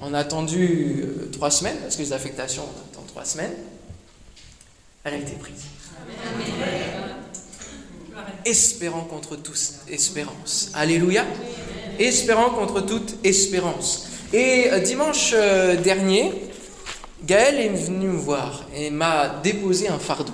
On 0.00 0.14
a 0.14 0.18
attendu 0.20 1.02
euh, 1.02 1.30
trois 1.32 1.50
semaines, 1.50 1.76
parce 1.78 1.96
que 1.96 2.02
les 2.02 2.12
affectations, 2.12 2.62
on 2.62 2.92
attend 2.92 3.06
trois 3.06 3.24
semaines. 3.24 3.54
Elle 5.04 5.14
a 5.14 5.16
été 5.16 5.32
prise. 5.32 5.62
Espérant 8.44 9.02
contre 9.02 9.36
toute 9.36 9.58
espérance. 9.90 10.70
Alléluia. 10.74 11.24
Espérant 11.98 12.50
contre 12.50 12.80
toute 12.80 13.16
espérance. 13.24 14.06
Et 14.32 14.70
euh, 14.70 14.78
dimanche 14.78 15.32
euh, 15.34 15.76
dernier, 15.76 16.32
Gaëlle 17.28 17.60
est 17.60 17.68
venue 17.68 18.06
me 18.06 18.16
voir 18.16 18.64
et 18.74 18.88
m'a 18.88 19.28
déposé 19.42 19.86
un 19.88 19.98
fardeau. 19.98 20.32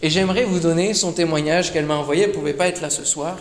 Et 0.00 0.08
j'aimerais 0.10 0.44
vous 0.44 0.60
donner 0.60 0.94
son 0.94 1.10
témoignage 1.10 1.72
qu'elle 1.72 1.86
m'a 1.86 1.96
envoyé. 1.96 2.22
Elle 2.22 2.28
ne 2.28 2.34
pouvait 2.34 2.54
pas 2.54 2.68
être 2.68 2.80
là 2.80 2.88
ce 2.88 3.04
soir. 3.04 3.36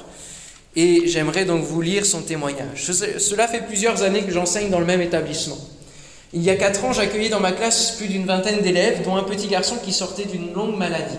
Et 0.75 1.03
j'aimerais 1.05 1.45
donc 1.45 1.61
vous 1.61 1.81
lire 1.81 2.03
son 2.03 2.23
témoignage. 2.23 2.91
Cela 2.91 3.47
fait 3.47 3.61
plusieurs 3.61 4.01
années 4.01 4.23
que 4.23 4.31
j'enseigne 4.31 4.71
dans 4.71 4.79
le 4.79 4.87
même 4.87 5.01
établissement. 5.01 5.57
Il 6.33 6.41
y 6.41 6.49
a 6.49 6.55
quatre 6.55 6.83
ans, 6.83 6.91
j'accueillais 6.91 7.29
dans 7.29 7.39
ma 7.39 7.51
classe 7.51 7.91
plus 7.91 8.07
d'une 8.07 8.25
vingtaine 8.25 8.61
d'élèves, 8.61 9.03
dont 9.03 9.15
un 9.15 9.23
petit 9.23 9.47
garçon 9.47 9.75
qui 9.83 9.93
sortait 9.93 10.25
d'une 10.25 10.51
longue 10.53 10.75
maladie. 10.75 11.17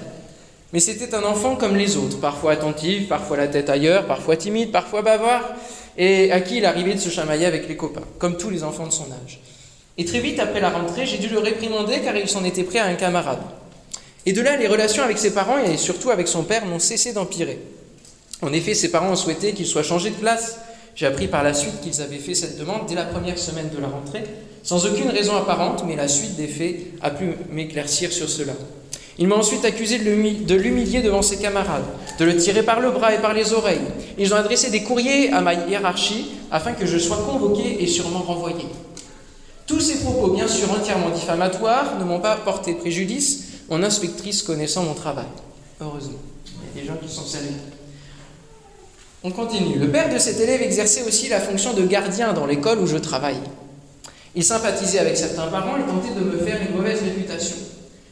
Mais 0.72 0.80
c'était 0.80 1.14
un 1.14 1.22
enfant 1.22 1.54
comme 1.54 1.76
les 1.76 1.96
autres, 1.96 2.18
parfois 2.18 2.52
attentif, 2.52 3.08
parfois 3.08 3.36
la 3.36 3.46
tête 3.46 3.70
ailleurs, 3.70 4.06
parfois 4.08 4.36
timide, 4.36 4.72
parfois 4.72 5.02
bavard, 5.02 5.44
et 5.96 6.32
à 6.32 6.40
qui 6.40 6.56
il 6.56 6.64
arrivait 6.64 6.94
de 6.94 7.00
se 7.00 7.10
chamailler 7.10 7.46
avec 7.46 7.68
les 7.68 7.76
copains, 7.76 8.02
comme 8.18 8.36
tous 8.36 8.50
les 8.50 8.64
enfants 8.64 8.88
de 8.88 8.92
son 8.92 9.06
âge. 9.12 9.40
Et 10.00 10.04
très 10.06 10.20
vite 10.20 10.40
après 10.40 10.60
la 10.60 10.70
rentrée, 10.70 11.04
j'ai 11.04 11.18
dû 11.18 11.28
le 11.28 11.40
réprimander 11.40 12.00
car 12.00 12.16
il 12.16 12.26
s'en 12.26 12.42
était 12.42 12.62
pris 12.62 12.78
à 12.78 12.86
un 12.86 12.94
camarade. 12.94 13.42
Et 14.24 14.32
de 14.32 14.40
là, 14.40 14.56
les 14.56 14.66
relations 14.66 15.02
avec 15.02 15.18
ses 15.18 15.34
parents 15.34 15.58
et 15.58 15.76
surtout 15.76 16.08
avec 16.08 16.26
son 16.26 16.42
père 16.42 16.64
n'ont 16.64 16.78
cessé 16.78 17.12
d'empirer. 17.12 17.58
En 18.40 18.50
effet, 18.54 18.72
ses 18.72 18.90
parents 18.90 19.10
ont 19.10 19.16
souhaité 19.16 19.52
qu'il 19.52 19.66
soit 19.66 19.82
changé 19.82 20.08
de 20.08 20.14
place. 20.14 20.56
J'ai 20.94 21.04
appris 21.04 21.28
par 21.28 21.42
la 21.42 21.52
suite 21.52 21.82
qu'ils 21.82 22.00
avaient 22.00 22.16
fait 22.16 22.34
cette 22.34 22.58
demande 22.58 22.86
dès 22.88 22.94
la 22.94 23.04
première 23.04 23.38
semaine 23.38 23.68
de 23.68 23.78
la 23.78 23.88
rentrée, 23.88 24.24
sans 24.62 24.86
aucune 24.86 25.10
raison 25.10 25.36
apparente, 25.36 25.84
mais 25.86 25.96
la 25.96 26.08
suite 26.08 26.34
des 26.34 26.48
faits 26.48 26.76
a 27.02 27.10
pu 27.10 27.34
m'éclaircir 27.50 28.10
sur 28.10 28.30
cela. 28.30 28.54
Il 29.18 29.28
m'a 29.28 29.36
ensuite 29.36 29.66
accusé 29.66 29.98
de 29.98 30.54
l'humilier 30.54 31.02
devant 31.02 31.20
ses 31.20 31.36
camarades, 31.36 31.84
de 32.18 32.24
le 32.24 32.38
tirer 32.38 32.62
par 32.62 32.80
le 32.80 32.90
bras 32.90 33.12
et 33.14 33.18
par 33.18 33.34
les 33.34 33.52
oreilles. 33.52 33.82
Ils 34.16 34.32
ont 34.32 34.38
adressé 34.38 34.70
des 34.70 34.82
courriers 34.82 35.30
à 35.30 35.42
ma 35.42 35.52
hiérarchie 35.52 36.30
afin 36.50 36.72
que 36.72 36.86
je 36.86 36.96
sois 36.96 37.18
convoqué 37.18 37.82
et 37.82 37.86
sûrement 37.86 38.20
renvoyé. 38.20 38.64
Tous 39.70 39.78
ces 39.78 39.98
propos, 39.98 40.32
bien 40.32 40.48
sûr 40.48 40.68
entièrement 40.72 41.10
diffamatoires, 41.10 41.96
ne 42.00 42.04
m'ont 42.04 42.18
pas 42.18 42.34
porté 42.34 42.74
préjudice, 42.74 43.44
mon 43.68 43.84
inspectrice 43.84 44.42
connaissant 44.42 44.82
mon 44.82 44.94
travail. 44.94 45.28
Heureusement, 45.80 46.18
il 46.44 46.76
y 46.76 46.80
a 46.80 46.82
des 46.82 46.88
gens 46.88 46.98
qui 47.00 47.08
sont 47.08 47.24
sérieux. 47.24 47.54
On 49.22 49.30
continue. 49.30 49.78
Le 49.78 49.88
père 49.88 50.12
de 50.12 50.18
cet 50.18 50.40
élève 50.40 50.60
exerçait 50.60 51.04
aussi 51.04 51.28
la 51.28 51.38
fonction 51.38 51.72
de 51.72 51.82
gardien 51.86 52.32
dans 52.32 52.46
l'école 52.46 52.80
où 52.80 52.88
je 52.88 52.96
travaille. 52.96 53.38
Il 54.34 54.42
sympathisait 54.42 54.98
avec 54.98 55.16
certains 55.16 55.46
parents 55.46 55.76
et 55.76 55.88
tentait 55.88 56.18
de 56.18 56.24
me 56.24 56.36
faire 56.44 56.58
une 56.68 56.76
mauvaise 56.76 57.02
réputation. 57.02 57.56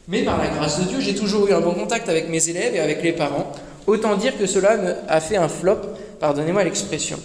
Mais 0.06 0.22
par 0.22 0.38
la 0.38 0.46
grâce 0.46 0.78
de 0.78 0.84
Dieu, 0.84 1.00
j'ai 1.00 1.16
toujours 1.16 1.48
eu 1.48 1.54
un 1.54 1.60
bon 1.60 1.74
contact 1.74 2.08
avec 2.08 2.28
mes 2.28 2.48
élèves 2.48 2.76
et 2.76 2.80
avec 2.80 3.02
les 3.02 3.12
parents. 3.12 3.52
Autant 3.88 4.14
dire 4.14 4.38
que 4.38 4.46
cela 4.46 4.78
a 5.08 5.20
fait 5.20 5.36
un 5.36 5.48
flop, 5.48 5.80
pardonnez-moi 6.20 6.62
l'expression. 6.62 7.18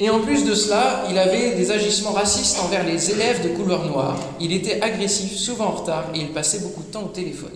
Et 0.00 0.10
en 0.10 0.20
plus 0.20 0.44
de 0.44 0.54
cela, 0.54 1.04
il 1.08 1.16
avait 1.18 1.54
des 1.54 1.70
agissements 1.70 2.12
racistes 2.12 2.58
envers 2.60 2.84
les 2.84 3.12
élèves 3.12 3.44
de 3.44 3.54
couleur 3.54 3.84
noire. 3.84 4.18
Il 4.40 4.52
était 4.52 4.80
agressif, 4.80 5.36
souvent 5.36 5.66
en 5.66 5.70
retard, 5.72 6.06
et 6.14 6.18
il 6.18 6.28
passait 6.30 6.58
beaucoup 6.60 6.82
de 6.82 6.88
temps 6.90 7.04
au 7.04 7.14
téléphone. 7.14 7.52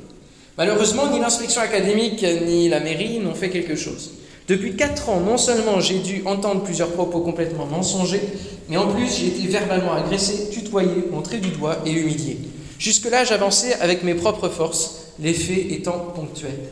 Malheureusement, 0.56 1.10
ni 1.10 1.18
l'inspection 1.18 1.60
académique 1.60 2.24
ni 2.46 2.68
la 2.68 2.80
mairie 2.80 3.18
n'ont 3.18 3.34
fait 3.34 3.50
quelque 3.50 3.74
chose. 3.74 4.12
Depuis 4.46 4.76
quatre 4.76 5.08
ans, 5.10 5.20
non 5.20 5.36
seulement 5.36 5.78
j'ai 5.80 5.98
dû 5.98 6.22
entendre 6.24 6.62
plusieurs 6.62 6.92
propos 6.92 7.20
complètement 7.20 7.66
mensongers, 7.66 8.22
mais 8.68 8.76
en 8.76 8.88
plus 8.88 9.18
j'ai 9.18 9.26
été 9.26 9.46
verbalement 9.46 9.92
agressé, 9.92 10.48
tutoyé, 10.50 11.04
montré 11.12 11.38
du 11.38 11.50
doigt 11.50 11.78
et 11.84 11.92
humilié. 11.92 12.38
Jusque-là, 12.78 13.24
j'avançais 13.24 13.74
avec 13.80 14.04
mes 14.04 14.14
propres 14.14 14.48
forces, 14.48 15.12
les 15.20 15.34
faits 15.34 15.70
étant 15.70 15.98
ponctuels. 16.14 16.70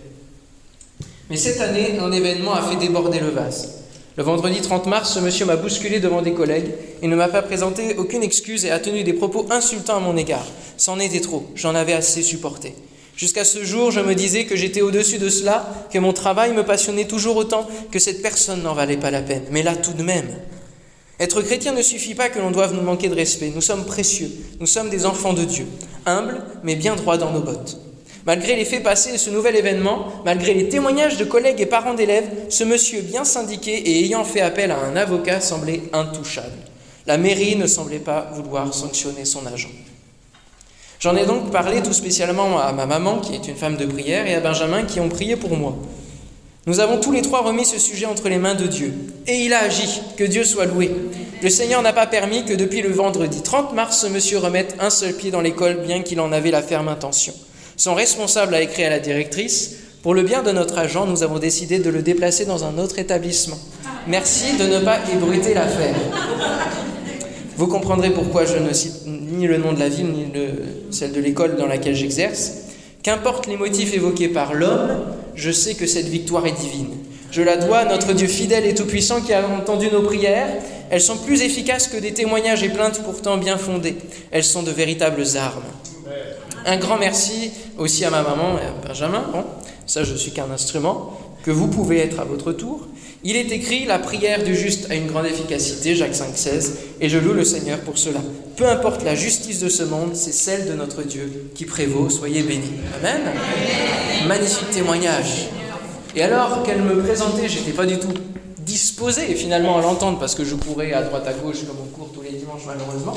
Mais 1.29 1.37
cette 1.37 1.61
année, 1.61 1.99
un 2.01 2.13
événement 2.13 2.55
a 2.55 2.63
fait 2.63 2.77
déborder 2.77 3.19
le 3.19 3.31
vase. 3.31 3.76
Le 4.17 4.23
vendredi 4.23 4.63
30 4.63 4.87
mars, 4.87 5.13
ce 5.13 5.21
monsieur 5.21 5.45
m'a 5.45 5.57
bousculé 5.57 6.01
devant 6.01 6.23
des 6.23 6.33
collègues 6.33 6.73
et 7.03 7.07
ne 7.07 7.15
m'a 7.15 7.29
pas 7.29 7.43
présenté 7.43 7.97
aucune 7.99 8.23
excuse 8.23 8.65
et 8.65 8.71
a 8.71 8.79
tenu 8.79 9.05
des 9.05 9.13
propos 9.13 9.47
insultants 9.51 9.99
à 9.99 10.01
mon 10.01 10.17
égard. 10.17 10.47
C'en 10.79 10.99
était 10.99 11.21
trop, 11.21 11.47
j'en 11.55 11.75
avais 11.75 11.93
assez 11.93 12.23
supporté. 12.23 12.75
Jusqu'à 13.15 13.45
ce 13.45 13.63
jour, 13.63 13.91
je 13.91 14.01
me 14.01 14.15
disais 14.15 14.47
que 14.47 14.57
j'étais 14.57 14.81
au-dessus 14.81 15.19
de 15.19 15.29
cela, 15.29 15.87
que 15.93 15.99
mon 15.99 16.15
travail 16.15 16.55
me 16.55 16.65
passionnait 16.65 17.05
toujours 17.05 17.37
autant, 17.37 17.69
que 17.91 17.99
cette 17.99 18.23
personne 18.23 18.63
n'en 18.63 18.73
valait 18.73 18.97
pas 18.97 19.11
la 19.11 19.21
peine. 19.21 19.45
Mais 19.51 19.63
là, 19.63 19.77
tout 19.77 19.93
de 19.93 20.03
même. 20.03 20.29
Être 21.21 21.43
chrétien 21.43 21.73
ne 21.73 21.83
suffit 21.83 22.15
pas 22.15 22.31
que 22.31 22.39
l'on 22.39 22.51
doive 22.51 22.75
nous 22.75 22.83
manquer 22.83 23.09
de 23.09 23.15
respect. 23.15 23.53
Nous 23.55 23.61
sommes 23.61 23.85
précieux. 23.85 24.31
Nous 24.61 24.67
sommes 24.67 24.89
des 24.89 25.05
enfants 25.05 25.35
de 25.35 25.45
Dieu. 25.45 25.67
Humbles, 26.07 26.43
mais 26.63 26.75
bien 26.75 26.97
droits 26.97 27.19
dans 27.19 27.33
nos 27.33 27.41
bottes. 27.41 27.79
Malgré 28.27 28.57
les 28.57 28.65
faits 28.65 28.83
passés 28.83 29.15
et 29.15 29.19
ce 29.19 29.31
nouvel 29.31 29.55
événement, 29.55 30.09
malgré 30.25 30.53
les 30.53 30.69
témoignages 30.69 31.17
de 31.17 31.25
collègues 31.25 31.61
et 31.61 31.67
parents 31.67 31.95
d'élèves, 31.95 32.29
ce 32.49 32.65
monsieur 32.65 33.01
bien 33.01 33.25
syndiqué 33.25 33.73
et 33.73 34.05
ayant 34.05 34.25
fait 34.25 34.41
appel 34.41 34.73
à 34.73 34.81
un 34.81 34.97
avocat 34.97 35.41
semblait 35.41 35.83
intouchable. 35.93 36.59
La 37.07 37.19
mairie 37.19 37.55
ne 37.55 37.69
semblait 37.69 38.01
pas 38.01 38.29
vouloir 38.33 38.75
sanctionner 38.75 39.25
son 39.25 39.47
agent. 39.47 39.71
J'en 40.99 41.15
ai 41.15 41.25
donc 41.25 41.53
parlé 41.53 41.81
tout 41.83 41.93
spécialement 41.93 42.59
à 42.59 42.73
ma 42.73 42.87
maman, 42.87 43.19
qui 43.19 43.35
est 43.35 43.47
une 43.47 43.55
femme 43.55 43.77
de 43.77 43.87
prière, 43.87 44.27
et 44.27 44.35
à 44.35 44.41
Benjamin, 44.41 44.83
qui 44.83 44.99
ont 44.99 45.09
prié 45.09 45.37
pour 45.37 45.57
moi. 45.57 45.77
Nous 46.67 46.81
avons 46.81 46.99
tous 46.99 47.13
les 47.13 47.23
trois 47.23 47.43
remis 47.43 47.65
ce 47.65 47.79
sujet 47.79 48.07
entre 48.07 48.29
les 48.29 48.39
mains 48.39 48.57
de 48.57 48.67
Dieu. 48.67 48.93
Et 49.29 49.45
il 49.45 49.53
a 49.53 49.61
agi, 49.61 50.01
que 50.17 50.25
Dieu 50.25 50.43
soit 50.43 50.65
loué. 50.65 50.91
Le 51.43 51.49
Seigneur 51.49 51.81
n'a 51.81 51.93
pas 51.93 52.09
permis 52.09 52.45
que 52.45 52.55
depuis 52.55 52.83
le 52.83 52.91
vendredi 52.91 53.41
30 53.41 53.73
mars, 53.73 54.01
ce 54.01 54.09
monsieur 54.09 54.39
remette 54.39 54.75
un 54.81 54.91
seul 54.91 55.15
pied 55.15 55.31
dans 55.31 55.43
l'école, 55.43 55.83
bien 55.87 56.03
qu'il 56.03 56.19
en 56.19 56.33
avait 56.33 56.51
la 56.51 56.63
ferme 56.63 56.89
intention. 56.89 57.35
Son 57.77 57.95
responsable 57.95 58.55
a 58.55 58.63
écrit 58.63 58.85
à 58.85 58.91
la 58.91 59.01
directrice, 59.01 59.77
pour 60.03 60.15
le 60.15 60.23
bien 60.23 60.43
de 60.43 60.51
notre 60.51 60.79
agent, 60.79 61.07
nous 61.07 61.23
avons 61.23 61.39
décidé 61.39 61.79
de 61.79 61.91
le 61.91 62.01
déplacer 62.01 62.47
dans 62.47 62.65
un 62.65 62.79
autre 62.79 62.99
établissement. 62.99 63.59
Merci 64.07 64.57
de 64.57 64.65
ne 64.65 64.79
pas 64.79 64.99
ébruiter 65.13 65.53
l'affaire. 65.53 65.95
Vous 67.57 67.67
comprendrez 67.67 68.11
pourquoi 68.11 68.45
je 68.47 68.57
ne 68.57 68.73
cite 68.73 69.07
ni 69.07 69.47
le 69.47 69.59
nom 69.59 69.73
de 69.73 69.81
la 69.81 69.89
ville, 69.89 70.07
ni 70.07 70.27
celle 70.91 71.13
de 71.13 71.21
l'école 71.21 71.57
dans 71.57 71.67
laquelle 71.67 71.95
j'exerce. 71.95 72.53
Qu'importe 73.03 73.47
les 73.47 73.57
motifs 73.57 73.95
évoqués 73.95 74.29
par 74.29 74.55
l'homme, 74.55 75.05
je 75.35 75.51
sais 75.51 75.75
que 75.75 75.87
cette 75.87 76.09
victoire 76.09 76.47
est 76.47 76.59
divine. 76.59 76.91
Je 77.31 77.43
la 77.43 77.57
dois 77.57 77.79
à 77.79 77.85
notre 77.85 78.15
Dieu 78.15 78.27
fidèle 78.29 78.65
et 78.65 78.75
tout-puissant 78.75 79.21
qui 79.21 79.35
a 79.35 79.47
entendu 79.47 79.89
nos 79.93 80.03
prières. 80.03 80.49
Elles 80.89 81.03
sont 81.03 81.17
plus 81.17 81.43
efficaces 81.43 81.89
que 81.89 81.99
des 81.99 82.15
témoignages 82.15 82.63
et 82.63 82.69
plaintes 82.69 83.03
pourtant 83.05 83.37
bien 83.37 83.59
fondées. 83.59 83.97
Elles 84.31 84.45
sont 84.45 84.63
de 84.63 84.71
véritables 84.71 85.25
armes. 85.37 85.63
Un 86.67 86.79
grand 86.79 86.99
merci 86.99 87.53
aussi 87.79 88.05
à 88.05 88.11
ma 88.11 88.23
maman 88.23 88.59
et 88.59 88.67
à 88.67 88.89
Benjamin. 88.89 89.25
Bon, 89.33 89.45
ça, 89.87 90.03
je 90.03 90.15
suis 90.17 90.33
qu'un 90.33 90.51
instrument, 90.51 91.17
que 91.45 91.53
vous 91.53 91.69
pouvez 91.69 92.01
être 92.01 92.19
à 92.19 92.25
votre 92.25 92.53
tour. 92.53 92.89
Il 93.23 93.37
est 93.37 93.53
écrit 93.53 93.85
La 93.85 94.01
prière 94.01 94.43
du 94.43 94.57
juste 94.57 94.91
a 94.91 94.97
une 94.97 95.07
grande 95.07 95.27
efficacité, 95.27 95.95
Jacques 95.95 96.15
5,16, 96.15 96.73
et 97.01 97.09
je 97.09 97.19
loue 97.19 97.35
le 97.35 97.45
Seigneur 97.45 97.79
pour 97.79 97.99
cela. 97.99 98.19
Peu 98.57 98.67
importe 98.67 99.05
la 99.05 99.15
justice 99.15 99.61
de 99.61 99.69
ce 99.69 99.85
monde, 99.85 100.17
c'est 100.17 100.33
celle 100.33 100.67
de 100.69 100.73
notre 100.73 101.05
Dieu 101.05 101.51
qui 101.55 101.67
prévaut. 101.67 102.11
Soyez 102.11 102.43
bénis. 102.43 102.73
Amen. 102.99 103.21
Magnifique 104.27 104.71
témoignage. 104.71 105.49
Et 106.17 106.23
alors 106.23 106.65
qu'elle 106.65 106.83
me 106.83 107.01
présentait, 107.01 107.49
j'étais 107.49 107.73
pas 107.73 107.87
du 107.87 108.01
tout 108.01 108.13
disposé 108.59 109.23
finalement 109.37 109.79
à 109.79 109.83
l'entendre 109.83 110.19
parce 110.19 110.35
que 110.35 110.45
je 110.45 110.57
courais 110.57 110.93
à 110.93 111.03
droite 111.03 111.29
à 111.29 111.33
gauche 111.33 111.65
comme 111.65 111.77
on 111.81 111.97
court 111.97 112.11
tous 112.13 112.23
les 112.23 112.33
dimanches 112.33 112.63
malheureusement. 112.67 113.15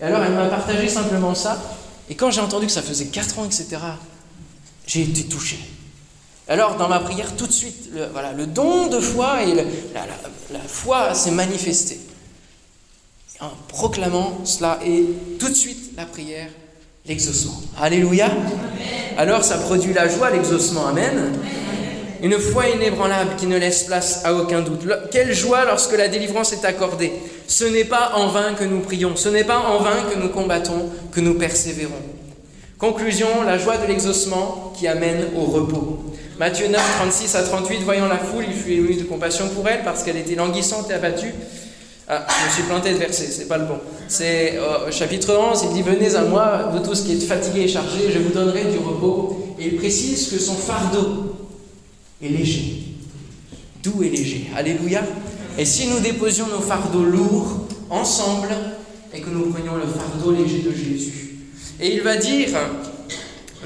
Et 0.00 0.04
alors 0.04 0.24
elle 0.24 0.32
m'a 0.32 0.46
partagé 0.46 0.88
simplement 0.88 1.34
ça. 1.36 1.62
Et 2.10 2.14
quand 2.14 2.30
j'ai 2.30 2.40
entendu 2.40 2.66
que 2.66 2.72
ça 2.72 2.82
faisait 2.82 3.06
4 3.06 3.38
ans, 3.38 3.44
etc., 3.44 3.78
j'ai 4.86 5.02
été 5.02 5.24
touché. 5.24 5.58
Alors 6.46 6.76
dans 6.76 6.88
ma 6.88 7.00
prière, 7.00 7.34
tout 7.36 7.46
de 7.46 7.52
suite, 7.52 7.88
le, 7.94 8.06
voilà, 8.12 8.32
le 8.32 8.46
don 8.46 8.88
de 8.88 9.00
foi 9.00 9.44
et 9.44 9.54
la, 9.54 10.58
foi 10.66 11.14
s'est 11.14 11.30
manifestée. 11.30 11.98
En 13.40 13.50
proclamant 13.68 14.44
cela 14.44 14.78
et 14.84 15.04
tout 15.38 15.48
de 15.48 15.54
suite 15.54 15.92
la 15.96 16.04
prière, 16.04 16.48
l'exaucement. 17.06 17.60
Alléluia. 17.80 18.30
Alors 19.16 19.42
ça 19.42 19.56
produit 19.56 19.94
la 19.94 20.08
joie, 20.08 20.30
l'exaucement. 20.30 20.86
Amen. 20.86 21.32
Une 22.22 22.38
foi 22.38 22.68
inébranlable 22.68 23.36
qui 23.36 23.46
ne 23.46 23.56
laisse 23.56 23.84
place 23.84 24.24
à 24.24 24.34
aucun 24.34 24.60
doute. 24.60 24.86
Quelle 25.10 25.34
joie 25.34 25.64
lorsque 25.64 25.96
la 25.96 26.08
délivrance 26.08 26.52
est 26.52 26.64
accordée. 26.64 27.12
Ce 27.46 27.64
n'est 27.64 27.84
pas 27.84 28.12
en 28.16 28.28
vain 28.28 28.54
que 28.54 28.64
nous 28.64 28.80
prions, 28.80 29.16
ce 29.16 29.28
n'est 29.28 29.44
pas 29.44 29.58
en 29.58 29.78
vain 29.82 30.02
que 30.10 30.18
nous 30.18 30.28
combattons, 30.28 30.90
que 31.12 31.20
nous 31.20 31.34
persévérons. 31.34 31.92
Conclusion, 32.78 33.28
la 33.46 33.58
joie 33.58 33.76
de 33.76 33.86
l'exaucement 33.86 34.72
qui 34.76 34.88
amène 34.88 35.26
au 35.36 35.44
repos. 35.44 36.04
Matthieu 36.38 36.68
9, 36.68 36.80
36 36.98 37.34
à 37.36 37.42
38, 37.44 37.82
voyant 37.82 38.08
la 38.08 38.18
foule, 38.18 38.44
il 38.48 38.54
fut 38.54 38.72
ému 38.72 38.94
de 38.94 39.04
compassion 39.04 39.48
pour 39.48 39.68
elle 39.68 39.84
parce 39.84 40.02
qu'elle 40.02 40.16
était 40.16 40.34
languissante 40.34 40.90
et 40.90 40.94
abattue. 40.94 41.32
Ah, 42.08 42.26
je 42.28 42.46
me 42.46 42.50
suis 42.52 42.62
planté 42.64 42.92
de 42.92 42.98
verset, 42.98 43.26
c'est 43.30 43.46
pas 43.48 43.56
le 43.56 43.64
bon. 43.64 43.78
C'est 44.08 44.58
au 44.58 44.90
chapitre 44.90 45.34
11, 45.34 45.66
il 45.70 45.74
dit 45.74 45.82
Venez 45.82 46.16
à 46.16 46.22
moi, 46.22 46.72
de 46.74 46.84
tous 46.84 47.02
qui 47.02 47.12
êtes 47.12 47.22
fatigués 47.22 47.62
et 47.62 47.68
chargés, 47.68 48.10
je 48.12 48.18
vous 48.18 48.30
donnerai 48.30 48.64
du 48.64 48.78
repos. 48.78 49.54
Et 49.58 49.66
il 49.66 49.76
précise 49.76 50.28
que 50.28 50.38
son 50.38 50.54
fardeau, 50.54 51.36
léger. 52.20 52.82
Doux 53.82 54.02
et 54.02 54.10
léger. 54.10 54.50
Alléluia. 54.56 55.02
Et 55.56 55.64
si 55.64 55.86
nous 55.86 56.00
déposions 56.00 56.46
nos 56.48 56.60
fardeaux 56.60 57.04
lourds 57.04 57.68
ensemble 57.90 58.48
et 59.12 59.20
que 59.20 59.30
nous 59.30 59.50
prenions 59.50 59.76
le 59.76 59.86
fardeau 59.86 60.32
léger 60.32 60.62
de 60.62 60.72
Jésus. 60.72 61.36
Et 61.80 61.94
il 61.94 62.02
va 62.02 62.16
dire 62.16 62.48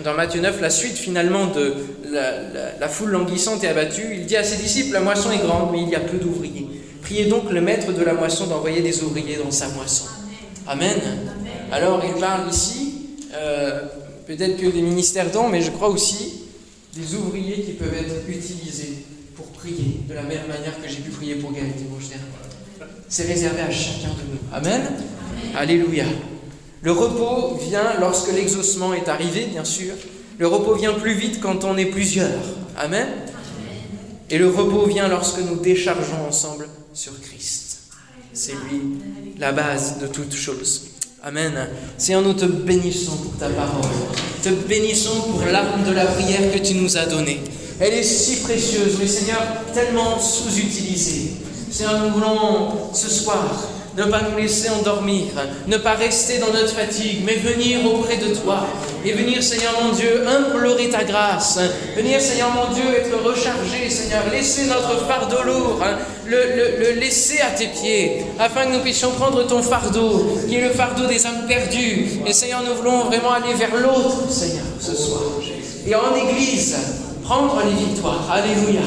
dans 0.05 0.15
Matthieu 0.15 0.41
9 0.41 0.61
la 0.61 0.71
suite 0.71 0.97
finalement 0.97 1.47
de 1.47 1.75
la, 2.11 2.89
foule 2.89 3.11
languissante 3.11 3.65
et 3.65 3.69
abattue. 3.69 4.07
Il 4.13 4.27
dit 4.27 4.37
à 4.37 4.45
ses 4.45 4.57
disciples, 4.57 4.93
la 4.93 5.01
moisson 5.01 5.31
est 5.31 5.39
grande, 5.39 5.71
mais 5.73 5.83
il 5.83 5.89
y 5.89 5.95
a 5.95 6.01
peu 6.01 6.19
d'ouvriers. 6.19 6.69
Priez 7.03 7.25
donc 7.25 7.51
le 7.51 7.61
maître 7.61 7.93
de 7.93 8.03
la 8.03 8.13
moisson 8.13 8.47
d'envoyer 8.47 8.83
des 8.83 9.03
ouvriers 9.03 9.37
dans 9.37 9.51
sa 9.51 9.69
moisson. 9.69 10.05
Amen. 10.67 10.97
Alors 11.73 12.03
il 12.05 12.21
parle 12.21 12.51
ici, 12.51 12.95
euh, 13.35 13.83
peut-être 14.27 14.59
que 14.59 14.67
des 14.67 14.83
ministères 14.83 15.31
dons, 15.31 15.49
mais 15.49 15.63
je 15.63 15.71
crois 15.71 15.89
aussi 15.89 16.45
des 16.95 17.15
ouvriers 17.15 17.63
qui 17.63 17.73
peuvent 17.73 17.95
être 17.95 18.29
utilisés 18.29 19.05
prier 19.59 20.01
de 20.09 20.15
la 20.15 20.23
même 20.23 20.47
manière 20.47 20.81
que 20.81 20.89
j'ai 20.89 21.01
pu 21.01 21.11
prier 21.11 21.35
pour 21.37 21.53
Gaël 21.53 21.73
dimanche 21.77 22.05
C'est 23.09 23.27
réservé 23.27 23.61
à 23.61 23.71
chacun 23.71 24.09
de 24.09 24.33
nous. 24.33 24.39
Amen. 24.53 24.83
Alléluia. 25.57 26.05
Le 26.83 26.93
repos 26.93 27.57
vient 27.57 27.99
lorsque 27.99 28.33
l'exaucement 28.33 28.95
est 28.95 29.09
arrivé, 29.09 29.47
bien 29.47 29.65
sûr. 29.65 29.95
Le 30.39 30.47
repos 30.47 30.75
vient 30.75 30.95
plus 30.95 31.15
vite 31.15 31.41
quand 31.41 31.65
on 31.65 31.77
est 31.77 31.87
plusieurs. 31.87 32.41
Amen. 32.77 33.09
Et 34.31 34.39
le 34.39 34.49
repos 34.49 34.87
vient 34.87 35.09
lorsque 35.09 35.41
nous 35.41 35.57
déchargeons 35.57 36.27
ensemble 36.29 36.69
sur 36.93 37.19
Christ. 37.21 37.79
C'est 38.33 38.53
lui 38.53 38.99
la 39.39 39.53
base 39.53 39.99
de 39.99 40.07
toutes 40.07 40.35
choses. 40.35 40.89
Amen. 41.25 41.69
Seigneur, 41.97 42.23
nous 42.23 42.35
te 42.35 42.45
bénissons 42.45 43.17
pour 43.17 43.37
ta 43.39 43.49
parole. 43.49 43.91
Te 44.43 44.51
bénissons 44.51 45.23
pour 45.33 45.45
l'arme 45.51 45.83
de 45.85 45.93
la 45.93 46.05
prière 46.07 46.53
que 46.53 46.59
tu 46.59 46.75
nous 46.75 46.97
as 46.97 47.07
donnée. 47.07 47.41
Elle 47.81 47.95
est 47.95 48.03
si 48.03 48.37
précieuse, 48.41 48.97
mais 48.99 49.07
Seigneur, 49.07 49.41
tellement 49.73 50.19
sous-utilisée. 50.19 51.33
Seigneur, 51.71 52.01
nous 52.01 52.15
voulons 52.15 52.93
ce 52.93 53.09
soir 53.09 53.69
ne 53.99 54.05
pas 54.05 54.21
nous 54.31 54.39
laisser 54.39 54.71
endormir, 54.71 55.25
ne 55.67 55.77
pas 55.77 55.95
rester 55.95 56.39
dans 56.39 56.53
notre 56.53 56.73
fatigue, 56.75 57.23
mais 57.25 57.35
venir 57.35 57.85
auprès 57.85 58.17
de 58.17 58.35
toi 58.35 58.67
et 59.05 59.13
venir, 59.13 59.43
Seigneur 59.43 59.73
mon 59.83 59.93
Dieu, 59.93 60.25
implorer 60.27 60.89
ta 60.89 61.05
grâce, 61.05 61.59
venir, 61.97 62.21
Seigneur 62.21 62.51
mon 62.51 62.73
Dieu, 62.73 62.85
être 62.97 63.23
rechargé, 63.25 63.91
Seigneur, 63.91 64.23
laisser 64.31 64.67
notre 64.67 65.05
fardeau 65.07 65.43
lourd, 65.45 65.81
hein, 65.83 65.99
le, 66.27 66.37
le, 66.79 67.01
laisser 67.01 67.41
à 67.41 67.51
tes 67.51 67.69
pieds, 67.69 68.25
afin 68.39 68.67
que 68.67 68.73
nous 68.75 68.81
puissions 68.81 69.11
prendre 69.13 69.45
ton 69.47 69.63
fardeau, 69.63 70.39
qui 70.49 70.57
est 70.57 70.69
le 70.69 70.71
fardeau 70.71 71.07
des 71.07 71.27
âmes 71.27 71.47
perdues. 71.49 72.21
Et 72.27 72.33
Seigneur, 72.33 72.63
nous 72.63 72.75
voulons 72.75 73.05
vraiment 73.05 73.33
aller 73.33 73.55
vers 73.55 73.75
l'autre, 73.75 74.31
Seigneur, 74.31 74.65
ce 74.81 74.95
soir. 74.95 75.23
Et 75.87 75.95
en 75.95 76.15
Église, 76.15 76.77
prendre 77.29 77.63
les 77.63 77.85
victoires. 77.85 78.25
Alléluia 78.33 78.81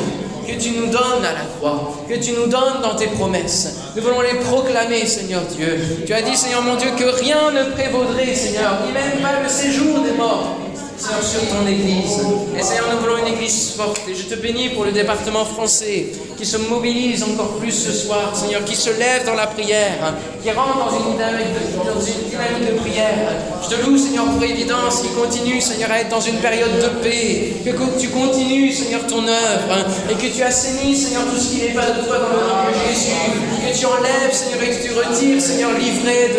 que 0.48 0.54
tu 0.60 0.72
nous 0.72 0.88
donnes 0.88 1.24
à 1.24 1.34
la 1.34 1.46
croix, 1.58 1.94
que 2.10 2.16
tu 2.16 2.32
nous 2.32 2.48
donnes 2.48 2.82
dans 2.82 2.96
tes 2.96 3.08
promesses. 3.08 3.78
Nous 3.96 4.02
voulons 4.02 4.22
les 4.22 4.40
proclamer, 4.40 5.06
Seigneur 5.06 5.44
Dieu. 5.44 6.04
Tu 6.06 6.12
as 6.12 6.24
dit, 6.24 6.36
Seigneur 6.36 6.64
mon 6.64 6.76
Dieu, 6.76 6.90
que 6.98 7.04
rien 7.04 7.52
ne 7.52 7.72
prévaudrait, 7.72 8.34
Seigneur, 8.34 8.80
ni 8.86 8.92
même 8.92 9.22
pas 9.22 9.40
le 9.44 9.48
séjour 9.48 10.00
des 10.00 10.14
morts. 10.14 10.58
Seigneur, 11.02 11.24
sur 11.24 11.40
ton 11.50 11.66
Église. 11.66 12.20
Et 12.58 12.62
Seigneur, 12.62 12.86
nous 12.94 13.00
voulons 13.00 13.18
une 13.18 13.34
Église 13.34 13.72
forte. 13.76 14.02
Et 14.08 14.14
je 14.14 14.24
te 14.24 14.36
bénis 14.36 14.70
pour 14.70 14.86
le 14.86 14.92
département 14.92 15.46
français 15.46 16.12
qui 16.38 16.46
se 16.46 16.58
mobilise 16.58 17.24
encore 17.24 17.58
plus 17.58 17.72
ce 17.72 17.92
soir, 17.92 18.36
Seigneur, 18.36 18.64
qui 18.66 18.76
se 18.76 18.90
lève 18.90 19.26
dans 19.26 19.34
la 19.34 19.48
prière, 19.48 20.14
qui 20.44 20.52
rentre 20.52 20.78
dans 20.78 20.98
une 20.98 21.14
dynamique 21.14 21.54
de, 21.54 22.80
prière. 22.80 23.34
Je 23.64 23.76
te 23.76 23.82
loue, 23.84 23.98
Seigneur, 23.98 24.26
pour 24.26 24.44
évidence, 24.44 25.02
qui 25.02 25.10
continue, 25.10 25.60
Seigneur, 25.60 25.92
à 25.92 26.00
être 26.00 26.10
dans 26.10 26.22
une 26.22 26.38
période 26.38 26.76
de 26.82 26.88
paix, 27.02 27.54
que 27.66 28.00
tu 28.00 28.10
continues, 28.10 28.72
Seigneur, 28.72 29.06
ton 29.08 29.28
œuvre, 29.28 29.86
et 30.10 30.14
que 30.14 30.36
tu 30.36 30.44
assainis, 30.44 30.96
Seigneur, 30.96 31.24
tout 31.32 31.38
ce 31.40 31.50
qui 31.50 31.62
n'est 31.62 31.74
pas 31.74 31.90
de 31.92 32.06
toi 32.06 32.18
dans 32.18 32.30
le 32.30 32.42
nom 32.48 32.70
de 32.70 32.90
Jésus, 32.90 33.12
que 33.68 33.78
tu 33.78 33.86
enlèves, 33.86 34.34
Seigneur, 34.34 34.64
et 34.64 34.70
que 34.70 34.84
tu 34.84 34.94
retires, 34.94 35.42
Seigneur, 35.42 35.72
livré 35.78 36.32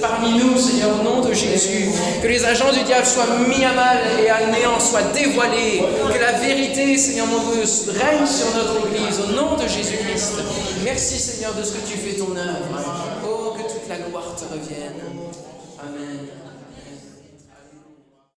parmi 0.00 0.38
nous, 0.38 0.58
Seigneur, 0.58 0.90
au 0.98 1.04
nom 1.04 1.20
de 1.20 1.32
Jésus, 1.32 1.88
que 2.22 2.28
les 2.28 2.44
agents 2.44 2.72
du 2.72 2.82
diable 2.84 3.06
soient 3.06 3.26
mis 3.48 3.64
à 3.64 3.69
mal 3.72 3.98
et 4.22 4.28
à 4.28 4.46
néant 4.46 4.78
soit 4.80 5.12
dévoilé, 5.12 5.82
que 6.12 6.18
la 6.18 6.32
vérité, 6.32 6.96
Seigneur 6.96 7.26
mon 7.26 7.38
Dieu, 7.50 7.62
règne 7.88 8.26
sur 8.26 8.54
notre 8.54 8.86
Église 8.86 9.20
au 9.20 9.32
nom 9.32 9.56
de 9.56 9.66
Jésus-Christ. 9.68 10.34
Merci 10.84 11.18
Seigneur 11.18 11.54
de 11.54 11.62
ce 11.62 11.72
que 11.72 11.86
tu 11.86 11.96
fais 11.96 12.14
ton 12.18 12.36
œuvre. 12.36 12.68
Oh, 13.24 13.52
que 13.56 13.62
toute 13.62 13.88
la 13.88 13.98
gloire 13.98 14.34
te 14.36 14.44
revienne. 14.52 15.00
Amen. 15.80 16.09